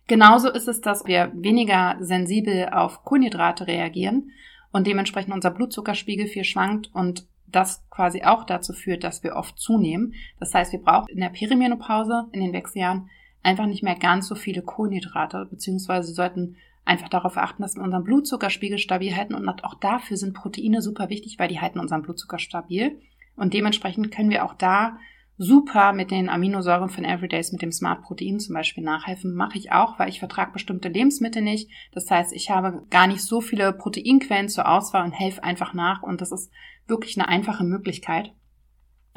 Genauso 0.08 0.50
ist 0.50 0.68
es, 0.68 0.82
dass 0.82 1.06
wir 1.06 1.32
weniger 1.34 1.96
sensibel 2.02 2.68
auf 2.70 3.06
Kohlenhydrate 3.06 3.68
reagieren 3.68 4.32
und 4.74 4.88
dementsprechend 4.88 5.34
unser 5.34 5.52
Blutzuckerspiegel 5.52 6.28
viel 6.28 6.44
schwankt 6.44 6.90
und 6.94 7.26
das 7.48 7.88
quasi 7.90 8.24
auch 8.24 8.44
dazu 8.44 8.74
führt, 8.74 9.04
dass 9.04 9.24
wir 9.24 9.36
oft 9.36 9.58
zunehmen. 9.58 10.16
Das 10.40 10.54
heißt, 10.54 10.74
wir 10.74 10.82
brauchen 10.82 11.10
in 11.10 11.22
der 11.22 11.30
Perimenopause, 11.30 12.28
in 12.32 12.42
den 12.42 12.52
Wechseljahren, 12.52 13.10
einfach 13.44 13.68
nicht 13.68 13.84
mehr 13.84 13.96
ganz 13.96 14.28
so 14.28 14.36
viele 14.36 14.64
Kohlenhydrate, 14.64 15.48
beziehungsweise 15.50 16.14
sollten 16.14 16.58
einfach 16.86 17.08
darauf 17.08 17.38
achten, 17.38 17.62
dass 17.62 17.76
wir 17.76 17.84
unseren 17.84 18.04
Blutzuckerspiegel 18.04 18.80
stabil 18.80 19.16
halten 19.16 19.36
und 19.36 19.64
auch 19.64 19.76
dafür 19.76 20.18
sind 20.18 20.34
Proteine 20.34 20.82
super 20.82 21.10
wichtig, 21.10 21.38
weil 21.40 21.48
die 21.48 21.62
halten 21.62 21.80
unseren 21.80 22.02
Blutzucker 22.02 22.40
stabil 22.40 23.00
und 23.36 23.54
dementsprechend 23.54 24.12
können 24.12 24.32
wir 24.32 24.44
auch 24.44 24.54
da 24.54 24.98
super 25.38 25.94
mit 25.94 26.12
den 26.12 26.30
Aminosäuren 26.30 26.90
von 26.90 27.04
Everydays, 27.04 27.52
mit 27.52 27.62
dem 27.62 27.72
Smart 27.72 28.04
Protein 28.04 28.40
zum 28.40 28.54
Beispiel 28.54 28.84
nachhelfen. 28.84 29.34
Mache 29.34 29.58
ich 29.58 29.72
auch, 29.72 29.98
weil 30.00 30.10
ich 30.10 30.20
vertrage 30.20 30.52
bestimmte 30.52 30.90
Lebensmittel 30.90 31.42
nicht. 31.42 31.70
Das 31.92 32.10
heißt, 32.10 32.34
ich 32.34 32.50
habe 32.50 32.84
gar 32.90 33.08
nicht 33.08 33.22
so 33.22 33.42
viele 33.42 33.74
Proteinquellen 33.74 34.50
zur 34.50 34.68
Auswahl 34.68 35.04
und 35.04 35.14
helfe 35.14 35.44
einfach 35.44 35.74
nach 35.74 36.04
und 36.04 36.22
das 36.22 36.32
ist 36.32 36.52
wirklich 36.88 37.18
eine 37.18 37.28
einfache 37.28 37.64
Möglichkeit, 37.64 38.34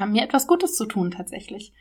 mir 0.05 0.23
etwas 0.23 0.47
Gutes 0.47 0.75
zu 0.75 0.85
tun 0.85 1.11
tatsächlich. 1.11 1.73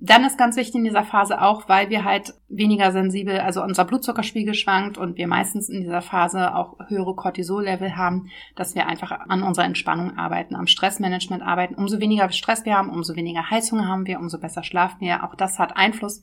Dann 0.00 0.24
ist 0.24 0.38
ganz 0.38 0.56
wichtig 0.56 0.76
in 0.76 0.84
dieser 0.84 1.02
Phase 1.02 1.42
auch, 1.42 1.68
weil 1.68 1.90
wir 1.90 2.04
halt 2.04 2.34
weniger 2.48 2.92
sensibel, 2.92 3.40
also 3.40 3.64
unser 3.64 3.84
Blutzuckerspiegel 3.84 4.54
schwankt 4.54 4.96
und 4.96 5.16
wir 5.16 5.26
meistens 5.26 5.68
in 5.68 5.80
dieser 5.80 6.02
Phase 6.02 6.54
auch 6.54 6.76
höhere 6.86 7.16
Cortisol-Level 7.16 7.96
haben, 7.96 8.30
dass 8.54 8.76
wir 8.76 8.86
einfach 8.86 9.10
an 9.10 9.42
unserer 9.42 9.64
Entspannung 9.64 10.16
arbeiten, 10.16 10.54
am 10.54 10.68
Stressmanagement 10.68 11.42
arbeiten. 11.42 11.74
Umso 11.74 11.98
weniger 11.98 12.30
Stress 12.30 12.64
wir 12.64 12.76
haben, 12.76 12.90
umso 12.90 13.16
weniger 13.16 13.50
Heißhunger 13.50 13.88
haben 13.88 14.06
wir, 14.06 14.20
umso 14.20 14.38
besser 14.38 14.62
schlafen 14.62 15.00
wir. 15.00 15.24
Auch 15.24 15.34
das 15.34 15.58
hat 15.58 15.76
Einfluss 15.76 16.22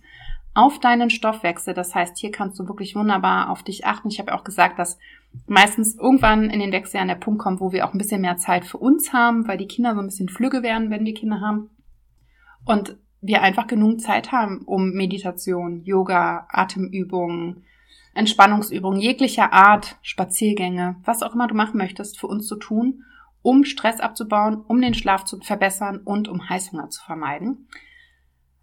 auf 0.54 0.80
deinen 0.80 1.10
Stoffwechsel. 1.10 1.74
Das 1.74 1.94
heißt, 1.94 2.18
hier 2.18 2.32
kannst 2.32 2.58
du 2.58 2.70
wirklich 2.70 2.96
wunderbar 2.96 3.50
auf 3.50 3.62
dich 3.62 3.86
achten. 3.86 4.08
Ich 4.08 4.20
habe 4.20 4.34
auch 4.34 4.46
gesagt, 4.46 4.80
dass 4.80 4.98
meistens 5.48 5.96
irgendwann 5.96 6.50
in 6.50 6.62
den 6.62 6.72
Wechseljahren 6.72 7.10
der 7.10 7.16
Punkt 7.16 7.42
kommt, 7.42 7.60
wo 7.60 7.74
wir 7.74 7.86
auch 7.86 7.94
ein 7.94 7.98
bisschen 7.98 8.22
mehr 8.22 8.38
Zeit 8.38 8.64
für 8.64 8.78
uns 8.78 9.12
haben, 9.12 9.50
weil 9.50 9.58
die 9.58 9.68
Kinder 9.68 9.96
so 9.96 10.00
ein 10.00 10.08
bisschen 10.08 10.30
flügge 10.30 10.64
werden, 10.64 10.92
wenn 10.92 11.04
wir 11.04 11.14
Kinder 11.14 11.42
haben. 11.42 11.72
Und 12.64 12.98
wir 13.26 13.42
einfach 13.42 13.68
genug 13.68 14.02
Zeit 14.02 14.32
haben, 14.32 14.62
um 14.66 14.92
Meditation, 14.92 15.84
Yoga, 15.84 16.48
Atemübungen, 16.50 17.64
Entspannungsübungen 18.14 19.00
jeglicher 19.00 19.52
Art, 19.52 19.98
Spaziergänge, 20.02 20.96
was 21.04 21.24
auch 21.24 21.34
immer 21.34 21.48
du 21.48 21.56
machen 21.56 21.78
möchtest, 21.78 22.20
für 22.20 22.28
uns 22.28 22.48
zu 22.48 22.56
tun, 22.56 23.04
um 23.42 23.64
Stress 23.64 24.00
abzubauen, 24.00 24.64
um 24.68 24.82
den 24.82 24.94
Schlaf 24.94 25.26
zu 25.26 25.40
verbessern 25.40 26.02
und 26.04 26.28
um 26.28 26.50
Heißhunger 26.50 26.90
zu 26.90 27.04
vermeiden. 27.04 27.68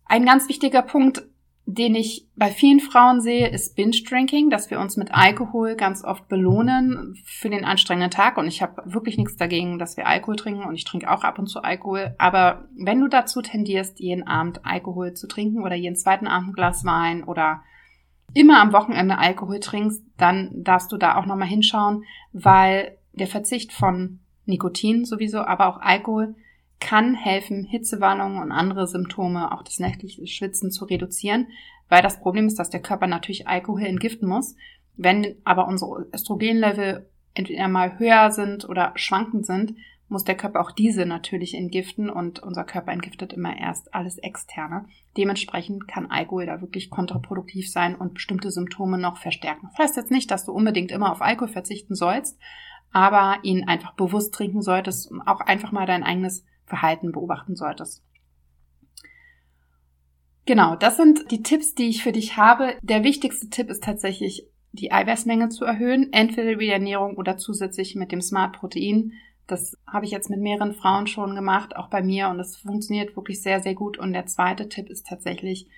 Ein 0.04 0.24
ganz 0.24 0.48
wichtiger 0.48 0.82
Punkt 0.82 1.22
den 1.64 1.94
ich 1.94 2.26
bei 2.34 2.50
vielen 2.50 2.80
Frauen 2.80 3.20
sehe, 3.20 3.48
ist 3.48 3.76
Binge-Drinking, 3.76 4.50
dass 4.50 4.70
wir 4.70 4.80
uns 4.80 4.96
mit 4.96 5.14
Alkohol 5.14 5.76
ganz 5.76 6.04
oft 6.04 6.28
belohnen 6.28 7.16
für 7.24 7.50
den 7.50 7.64
anstrengenden 7.64 8.10
Tag. 8.10 8.36
Und 8.36 8.48
ich 8.48 8.62
habe 8.62 8.82
wirklich 8.84 9.16
nichts 9.16 9.36
dagegen, 9.36 9.78
dass 9.78 9.96
wir 9.96 10.08
Alkohol 10.08 10.36
trinken 10.36 10.64
und 10.64 10.74
ich 10.74 10.84
trinke 10.84 11.08
auch 11.10 11.22
ab 11.22 11.38
und 11.38 11.46
zu 11.46 11.62
Alkohol. 11.62 12.16
Aber 12.18 12.68
wenn 12.76 13.00
du 13.00 13.06
dazu 13.06 13.42
tendierst, 13.42 14.00
jeden 14.00 14.26
Abend 14.26 14.66
Alkohol 14.66 15.14
zu 15.14 15.28
trinken 15.28 15.62
oder 15.62 15.76
jeden 15.76 15.96
zweiten 15.96 16.26
Abend 16.26 16.48
ein 16.48 16.52
Glas 16.54 16.84
Wein 16.84 17.22
oder 17.22 17.62
immer 18.34 18.60
am 18.60 18.72
Wochenende 18.72 19.18
Alkohol 19.18 19.60
trinkst, 19.60 20.02
dann 20.16 20.50
darfst 20.64 20.90
du 20.90 20.96
da 20.96 21.16
auch 21.16 21.26
nochmal 21.26 21.48
hinschauen, 21.48 22.04
weil 22.32 22.98
der 23.12 23.28
Verzicht 23.28 23.72
von 23.72 24.18
Nikotin 24.46 25.04
sowieso, 25.04 25.38
aber 25.38 25.68
auch 25.68 25.80
Alkohol 25.80 26.34
kann 26.82 27.14
helfen, 27.14 27.64
Hitzewarnungen 27.64 28.42
und 28.42 28.50
andere 28.50 28.88
Symptome, 28.88 29.52
auch 29.52 29.62
das 29.62 29.78
nächtliche 29.78 30.26
Schwitzen 30.26 30.72
zu 30.72 30.84
reduzieren, 30.84 31.46
weil 31.88 32.02
das 32.02 32.20
Problem 32.20 32.48
ist, 32.48 32.58
dass 32.58 32.70
der 32.70 32.82
Körper 32.82 33.06
natürlich 33.06 33.46
Alkohol 33.46 33.84
entgiften 33.84 34.28
muss. 34.28 34.56
Wenn 34.96 35.36
aber 35.44 35.68
unsere 35.68 36.08
Östrogenlevel 36.12 37.08
entweder 37.34 37.68
mal 37.68 38.00
höher 38.00 38.32
sind 38.32 38.68
oder 38.68 38.92
schwankend 38.96 39.46
sind, 39.46 39.76
muss 40.08 40.24
der 40.24 40.36
Körper 40.36 40.60
auch 40.60 40.72
diese 40.72 41.06
natürlich 41.06 41.54
entgiften 41.54 42.10
und 42.10 42.40
unser 42.40 42.64
Körper 42.64 42.90
entgiftet 42.90 43.32
immer 43.32 43.56
erst 43.56 43.94
alles 43.94 44.18
externe. 44.18 44.86
Dementsprechend 45.16 45.86
kann 45.86 46.10
Alkohol 46.10 46.46
da 46.46 46.60
wirklich 46.60 46.90
kontraproduktiv 46.90 47.70
sein 47.70 47.94
und 47.94 48.14
bestimmte 48.14 48.50
Symptome 48.50 48.98
noch 48.98 49.18
verstärken. 49.18 49.68
Das 49.70 49.86
heißt 49.86 49.96
jetzt 49.96 50.10
nicht, 50.10 50.30
dass 50.32 50.44
du 50.44 50.52
unbedingt 50.52 50.90
immer 50.90 51.12
auf 51.12 51.22
Alkohol 51.22 51.48
verzichten 51.48 51.94
sollst, 51.94 52.38
aber 52.90 53.38
ihn 53.44 53.68
einfach 53.68 53.94
bewusst 53.94 54.34
trinken 54.34 54.62
solltest 54.62 55.10
und 55.10 55.22
auch 55.22 55.40
einfach 55.40 55.70
mal 55.70 55.86
dein 55.86 56.02
eigenes 56.02 56.44
Verhalten 56.72 57.12
beobachten 57.12 57.54
solltest. 57.54 58.02
Genau, 60.46 60.74
das 60.74 60.96
sind 60.96 61.30
die 61.30 61.42
Tipps, 61.42 61.74
die 61.74 61.90
ich 61.90 62.02
für 62.02 62.12
dich 62.12 62.38
habe. 62.38 62.76
Der 62.80 63.04
wichtigste 63.04 63.50
Tipp 63.50 63.68
ist 63.68 63.84
tatsächlich, 63.84 64.48
die 64.72 64.90
Eiweißmenge 64.90 65.50
zu 65.50 65.66
erhöhen, 65.66 66.14
entweder 66.14 66.52
über 66.52 66.62
die 66.62 66.70
Ernährung 66.70 67.16
oder 67.18 67.36
zusätzlich 67.36 67.94
mit 67.94 68.10
dem 68.10 68.22
Smart 68.22 68.58
Protein. 68.58 69.12
Das 69.46 69.76
habe 69.86 70.06
ich 70.06 70.10
jetzt 70.12 70.30
mit 70.30 70.40
mehreren 70.40 70.72
Frauen 70.72 71.06
schon 71.06 71.34
gemacht, 71.34 71.76
auch 71.76 71.90
bei 71.90 72.02
mir, 72.02 72.30
und 72.30 72.38
das 72.38 72.56
funktioniert 72.56 73.14
wirklich 73.14 73.42
sehr, 73.42 73.60
sehr 73.60 73.74
gut. 73.74 73.98
Und 73.98 74.14
der 74.14 74.24
zweite 74.24 74.70
Tipp 74.70 74.88
ist 74.88 75.06
tatsächlich, 75.06 75.68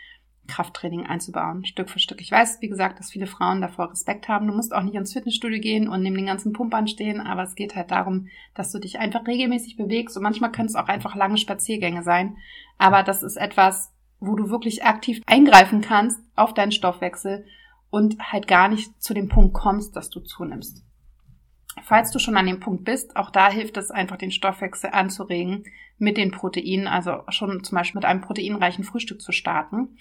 Krafttraining 0.47 1.07
einzubauen, 1.07 1.65
Stück 1.65 1.89
für 1.89 1.99
Stück. 1.99 2.21
Ich 2.21 2.31
weiß, 2.31 2.61
wie 2.61 2.69
gesagt, 2.69 2.99
dass 2.99 3.11
viele 3.11 3.27
Frauen 3.27 3.61
davor 3.61 3.91
Respekt 3.91 4.29
haben. 4.29 4.47
Du 4.47 4.55
musst 4.55 4.75
auch 4.75 4.83
nicht 4.83 4.95
ins 4.95 5.13
Fitnessstudio 5.13 5.61
gehen 5.61 5.89
und 5.89 6.03
neben 6.03 6.17
den 6.17 6.27
ganzen 6.27 6.53
Pumpern 6.53 6.87
stehen, 6.87 7.21
aber 7.21 7.43
es 7.43 7.55
geht 7.55 7.75
halt 7.75 7.91
darum, 7.91 8.29
dass 8.55 8.71
du 8.71 8.79
dich 8.79 8.99
einfach 8.99 9.27
regelmäßig 9.27 9.77
bewegst 9.77 10.17
und 10.17 10.23
manchmal 10.23 10.53
können 10.53 10.69
es 10.69 10.77
auch 10.77 10.89
einfach 10.89 11.15
lange 11.15 11.39
Spaziergänge 11.39 12.03
sein. 12.03 12.37
Aber 12.79 13.03
das 13.03 13.23
ist 13.23 13.37
etwas, 13.37 13.93
wo 14.21 14.37
du 14.37 14.51
wirklich 14.51 14.85
aktiv 14.85 15.23
eingreifen 15.27 15.81
kannst 15.81 16.21
auf 16.37 16.53
deinen 16.53 16.73
Stoffwechsel 16.73 17.47
und 17.91 18.19
halt 18.33 18.47
gar 18.47 18.69
nicht 18.69 19.03
zu 19.03 19.15
dem 19.15 19.29
Punkt 19.29 19.55
kommst, 19.55 19.97
dass 19.97 20.11
du 20.11 20.21
zunimmst. 20.21 20.85
Falls 21.83 22.11
du 22.11 22.19
schon 22.19 22.37
an 22.37 22.47
dem 22.47 22.61
Punkt 22.61 22.85
bist, 22.85 23.17
auch 23.17 23.31
da 23.31 23.51
hilft 23.51 23.77
es 23.77 23.91
einfach, 23.91 24.17
den 24.17 24.31
Stoffwechsel 24.31 24.91
anzuregen 24.93 25.65
mit 25.99 26.17
den 26.17 26.31
Proteinen, 26.31 26.87
also 26.87 27.23
schon 27.29 27.65
zum 27.65 27.77
Beispiel 27.77 27.99
mit 27.99 28.05
einem 28.05 28.21
proteinreichen 28.21 28.85
Frühstück 28.85 29.21
zu 29.21 29.33
starten 29.33 29.97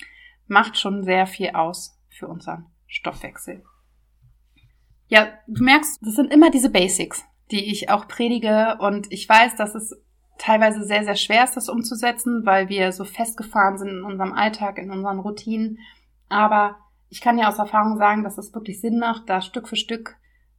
macht 0.47 0.77
schon 0.77 1.03
sehr 1.03 1.27
viel 1.27 1.51
aus 1.51 1.99
für 2.09 2.27
unseren 2.27 2.65
Stoffwechsel. 2.87 3.63
Ja, 5.07 5.27
du 5.47 5.63
merkst, 5.63 5.99
das 6.01 6.15
sind 6.15 6.31
immer 6.31 6.49
diese 6.49 6.69
Basics, 6.69 7.23
die 7.51 7.71
ich 7.71 7.89
auch 7.89 8.07
predige 8.07 8.77
und 8.79 9.11
ich 9.11 9.27
weiß, 9.27 9.55
dass 9.55 9.75
es 9.75 9.95
teilweise 10.37 10.83
sehr, 10.83 11.03
sehr 11.03 11.15
schwer 11.15 11.43
ist, 11.43 11.55
das 11.55 11.69
umzusetzen, 11.69 12.45
weil 12.45 12.69
wir 12.69 12.91
so 12.91 13.05
festgefahren 13.05 13.77
sind 13.77 13.89
in 13.89 14.03
unserem 14.03 14.33
Alltag, 14.33 14.77
in 14.77 14.91
unseren 14.91 15.19
Routinen. 15.19 15.79
Aber 16.29 16.77
ich 17.09 17.21
kann 17.21 17.37
ja 17.37 17.47
aus 17.47 17.59
Erfahrung 17.59 17.97
sagen, 17.97 18.23
dass 18.23 18.37
es 18.37 18.53
wirklich 18.53 18.81
Sinn 18.81 18.99
macht, 18.99 19.29
da 19.29 19.41
Stück 19.41 19.67
für 19.67 19.75
Stück 19.75 20.15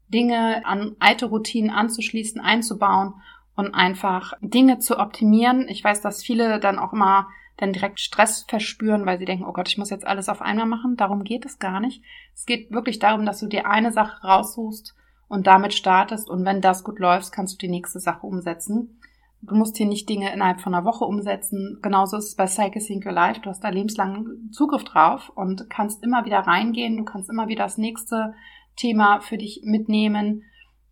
Dinge 0.09 0.64
an 0.64 0.94
alte 1.01 1.27
Routinen 1.27 1.70
anzuschließen, 1.70 2.40
einzubauen 2.40 3.14
und 3.57 3.75
einfach 3.75 4.35
Dinge 4.40 4.79
zu 4.79 4.99
optimieren. 4.99 5.68
Ich 5.68 5.83
weiß, 5.83 6.01
dass 6.01 6.23
viele 6.23 6.61
dann 6.61 6.79
auch 6.79 6.92
immer 6.92 7.29
dann 7.57 7.73
direkt 7.73 8.01
Stress 8.01 8.45
verspüren, 8.49 9.07
weil 9.07 9.19
sie 9.19 9.25
denken, 9.25 9.45
oh 9.47 9.53
Gott, 9.53 9.69
ich 9.69 9.79
muss 9.79 9.90
jetzt 9.90 10.07
alles 10.07 10.29
auf 10.29 10.43
einmal 10.43 10.67
machen. 10.67 10.97
Darum 10.97 11.25
geht 11.25 11.45
es 11.47 11.59
gar 11.59 11.81
nicht. 11.81 12.03
Es 12.35 12.47
geht 12.47 12.71
wirklich 12.73 12.99
darum, 12.99 13.25
dass 13.25 13.40
du 13.40 13.47
dir 13.47 13.67
eine 13.67 13.93
Sache 13.93 14.27
raussuchst 14.27 14.95
und 15.29 15.47
damit 15.47 15.75
startest 15.75 16.29
und 16.29 16.45
wenn 16.45 16.61
das 16.61 16.85
gut 16.85 16.99
läuft, 16.99 17.33
kannst 17.33 17.55
du 17.55 17.59
die 17.59 17.71
nächste 17.71 18.01
Sache 18.01 18.27
umsetzen. 18.27 19.01
Du 19.47 19.55
musst 19.55 19.77
hier 19.77 19.87
nicht 19.87 20.09
Dinge 20.09 20.33
innerhalb 20.33 20.61
von 20.61 20.75
einer 20.75 20.87
Woche 20.87 21.05
umsetzen. 21.05 21.79
Genauso 21.83 22.17
ist 22.17 22.29
es 22.29 22.35
bei 22.35 22.47
Cycle 22.47 22.81
Sync 22.81 23.05
Your 23.05 23.12
Life. 23.12 23.40
Du 23.40 23.51
hast 23.51 23.62
da 23.62 23.69
lebenslangen 23.69 24.51
Zugriff 24.53 24.85
drauf 24.85 25.31
und 25.35 25.69
kannst 25.69 26.03
immer 26.03 26.25
wieder 26.25 26.40
reingehen. 26.40 26.97
Du 26.97 27.05
kannst 27.05 27.29
immer 27.29 27.47
wieder 27.47 27.64
das 27.64 27.77
nächste 27.77 28.35
Thema 28.77 29.21
für 29.21 29.37
dich 29.37 29.61
mitnehmen 29.64 30.45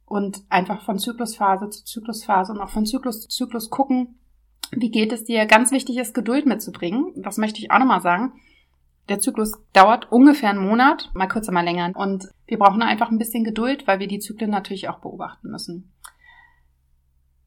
und 0.05 0.42
einfach 0.51 0.83
von 0.83 0.98
Zyklusphase 0.98 1.70
zu 1.70 1.85
Zyklusphase 1.85 2.53
und 2.53 2.61
auch 2.61 2.68
von 2.68 2.85
Zyklus 2.85 3.22
zu 3.22 3.29
Zyklus 3.29 3.70
gucken, 3.70 4.18
wie 4.74 4.90
geht 4.90 5.12
es 5.12 5.24
dir? 5.24 5.46
Ganz 5.46 5.70
wichtig 5.70 5.98
ist, 5.98 6.14
Geduld 6.14 6.46
mitzubringen. 6.46 7.12
Das 7.16 7.37
möchte 7.37 7.61
ich 7.61 7.70
auch 7.70 7.78
nochmal 7.78 8.00
sagen. 8.00 8.32
Der 9.08 9.18
Zyklus 9.18 9.52
dauert 9.72 10.11
ungefähr 10.11 10.50
einen 10.50 10.66
Monat, 10.66 11.11
mal 11.14 11.26
kürzer, 11.26 11.52
mal 11.52 11.64
länger. 11.64 11.92
Und 11.94 12.28
wir 12.46 12.58
brauchen 12.58 12.82
einfach 12.82 13.11
ein 13.11 13.18
bisschen 13.18 13.44
Geduld, 13.44 13.87
weil 13.87 13.98
wir 13.98 14.06
die 14.06 14.20
Zyklen 14.20 14.50
natürlich 14.50 14.88
auch 14.88 15.00
beobachten 15.00 15.50
müssen. 15.50 15.92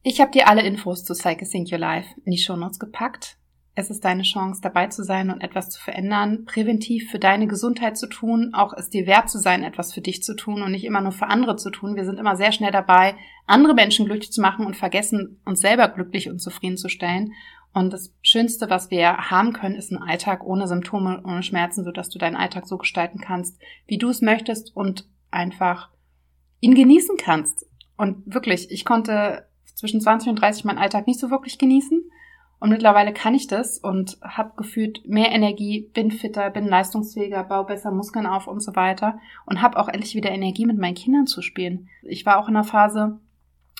Ich 0.02 0.20
habe 0.20 0.30
dir 0.30 0.48
alle 0.48 0.62
Infos 0.62 1.02
zu 1.02 1.14
Psyche 1.14 1.44
Sync 1.44 1.72
Your 1.72 1.78
Life 1.78 2.08
in 2.24 2.30
die 2.30 2.38
Shownotes 2.38 2.78
gepackt. 2.78 3.38
Es 3.78 3.90
ist 3.90 4.06
deine 4.06 4.22
Chance, 4.22 4.62
dabei 4.62 4.86
zu 4.86 5.04
sein 5.04 5.30
und 5.30 5.42
etwas 5.42 5.68
zu 5.68 5.78
verändern, 5.78 6.46
präventiv 6.46 7.10
für 7.10 7.18
deine 7.18 7.46
Gesundheit 7.46 7.98
zu 7.98 8.06
tun, 8.06 8.54
auch 8.54 8.72
es 8.72 8.88
dir 8.88 9.06
wert 9.06 9.28
zu 9.28 9.38
sein, 9.38 9.62
etwas 9.62 9.92
für 9.92 10.00
dich 10.00 10.22
zu 10.22 10.34
tun 10.34 10.62
und 10.62 10.72
nicht 10.72 10.84
immer 10.84 11.02
nur 11.02 11.12
für 11.12 11.26
andere 11.26 11.56
zu 11.56 11.68
tun. 11.68 11.94
Wir 11.94 12.06
sind 12.06 12.18
immer 12.18 12.36
sehr 12.36 12.52
schnell 12.52 12.72
dabei, 12.72 13.16
andere 13.46 13.74
Menschen 13.74 14.06
glücklich 14.06 14.32
zu 14.32 14.40
machen 14.40 14.64
und 14.64 14.78
vergessen, 14.78 15.42
uns 15.44 15.60
selber 15.60 15.88
glücklich 15.88 16.30
und 16.30 16.40
zufriedenzustellen. 16.40 17.34
Und 17.74 17.92
das 17.92 18.14
Schönste, 18.22 18.70
was 18.70 18.90
wir 18.90 19.14
haben 19.30 19.52
können, 19.52 19.74
ist 19.74 19.92
ein 19.92 20.02
Alltag 20.02 20.42
ohne 20.42 20.66
Symptome, 20.68 21.22
ohne 21.26 21.42
Schmerzen, 21.42 21.84
sodass 21.84 22.08
du 22.08 22.18
deinen 22.18 22.36
Alltag 22.36 22.66
so 22.66 22.78
gestalten 22.78 23.20
kannst, 23.20 23.60
wie 23.86 23.98
du 23.98 24.08
es 24.08 24.22
möchtest 24.22 24.74
und 24.74 25.06
einfach 25.30 25.90
ihn 26.60 26.74
genießen 26.74 27.18
kannst. 27.18 27.66
Und 27.98 28.22
wirklich, 28.24 28.70
ich 28.70 28.86
konnte 28.86 29.50
zwischen 29.74 30.00
20 30.00 30.30
und 30.30 30.36
30 30.36 30.64
meinen 30.64 30.78
Alltag 30.78 31.06
nicht 31.06 31.20
so 31.20 31.30
wirklich 31.30 31.58
genießen 31.58 32.10
und 32.58 32.70
mittlerweile 32.70 33.12
kann 33.12 33.34
ich 33.34 33.46
das 33.46 33.78
und 33.78 34.18
habe 34.22 34.52
gefühlt 34.56 35.06
mehr 35.06 35.30
Energie, 35.30 35.90
bin 35.92 36.10
fitter, 36.10 36.48
bin 36.50 36.66
leistungsfähiger, 36.66 37.44
baue 37.44 37.66
besser 37.66 37.90
Muskeln 37.90 38.26
auf 38.26 38.46
und 38.46 38.60
so 38.60 38.74
weiter 38.74 39.18
und 39.44 39.60
habe 39.60 39.78
auch 39.78 39.88
endlich 39.88 40.14
wieder 40.14 40.30
Energie 40.30 40.64
mit 40.64 40.78
meinen 40.78 40.94
Kindern 40.94 41.26
zu 41.26 41.42
spielen. 41.42 41.88
Ich 42.02 42.24
war 42.24 42.38
auch 42.38 42.48
in 42.48 42.56
einer 42.56 42.64
Phase, 42.64 43.20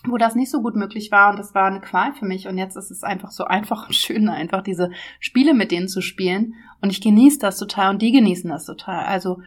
wo 0.04 0.18
das 0.18 0.34
nicht 0.34 0.50
so 0.50 0.60
gut 0.60 0.76
möglich 0.76 1.10
war 1.10 1.30
und 1.30 1.38
das 1.38 1.54
war 1.54 1.66
eine 1.66 1.80
Qual 1.80 2.12
für 2.12 2.26
mich 2.26 2.48
und 2.48 2.58
jetzt 2.58 2.76
ist 2.76 2.90
es 2.90 3.02
einfach 3.02 3.30
so 3.30 3.44
einfach 3.44 3.88
und 3.88 3.94
schön, 3.94 4.28
einfach 4.28 4.62
diese 4.62 4.90
Spiele 5.20 5.54
mit 5.54 5.70
denen 5.70 5.88
zu 5.88 6.02
spielen 6.02 6.54
und 6.82 6.90
ich 6.90 7.00
genieße 7.00 7.38
das 7.38 7.58
total 7.58 7.90
und 7.90 8.02
die 8.02 8.12
genießen 8.12 8.50
das 8.50 8.66
total. 8.66 9.06
Also 9.06 9.40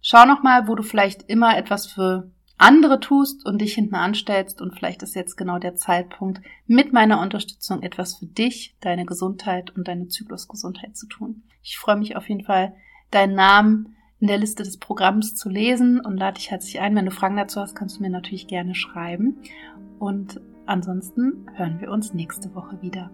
schau 0.00 0.26
noch 0.26 0.44
mal, 0.44 0.68
wo 0.68 0.76
du 0.76 0.84
vielleicht 0.84 1.24
immer 1.24 1.58
etwas 1.58 1.86
für 1.86 2.30
andere 2.58 3.00
tust 3.00 3.44
und 3.44 3.60
dich 3.60 3.74
hinten 3.74 3.94
anstellst 3.94 4.60
und 4.60 4.74
vielleicht 4.74 5.02
ist 5.02 5.14
jetzt 5.14 5.36
genau 5.36 5.58
der 5.58 5.76
Zeitpunkt, 5.76 6.40
mit 6.66 6.92
meiner 6.92 7.20
Unterstützung 7.20 7.82
etwas 7.82 8.16
für 8.16 8.26
dich, 8.26 8.76
deine 8.80 9.04
Gesundheit 9.04 9.76
und 9.76 9.88
deine 9.88 10.08
Zyklusgesundheit 10.08 10.96
zu 10.96 11.06
tun. 11.06 11.42
Ich 11.62 11.78
freue 11.78 11.96
mich 11.96 12.16
auf 12.16 12.28
jeden 12.28 12.44
Fall, 12.44 12.74
deinen 13.10 13.34
Namen 13.34 13.96
in 14.20 14.28
der 14.28 14.38
Liste 14.38 14.62
des 14.62 14.78
Programms 14.78 15.34
zu 15.34 15.48
lesen 15.48 16.00
und 16.00 16.16
lade 16.16 16.36
dich 16.38 16.50
herzlich 16.50 16.80
ein. 16.80 16.94
Wenn 16.96 17.04
du 17.04 17.10
Fragen 17.10 17.36
dazu 17.36 17.60
hast, 17.60 17.74
kannst 17.74 17.98
du 17.98 18.02
mir 18.02 18.10
natürlich 18.10 18.46
gerne 18.46 18.74
schreiben. 18.74 19.42
Und 19.98 20.40
ansonsten 20.64 21.46
hören 21.54 21.80
wir 21.80 21.90
uns 21.90 22.14
nächste 22.14 22.54
Woche 22.54 22.80
wieder. 22.80 23.10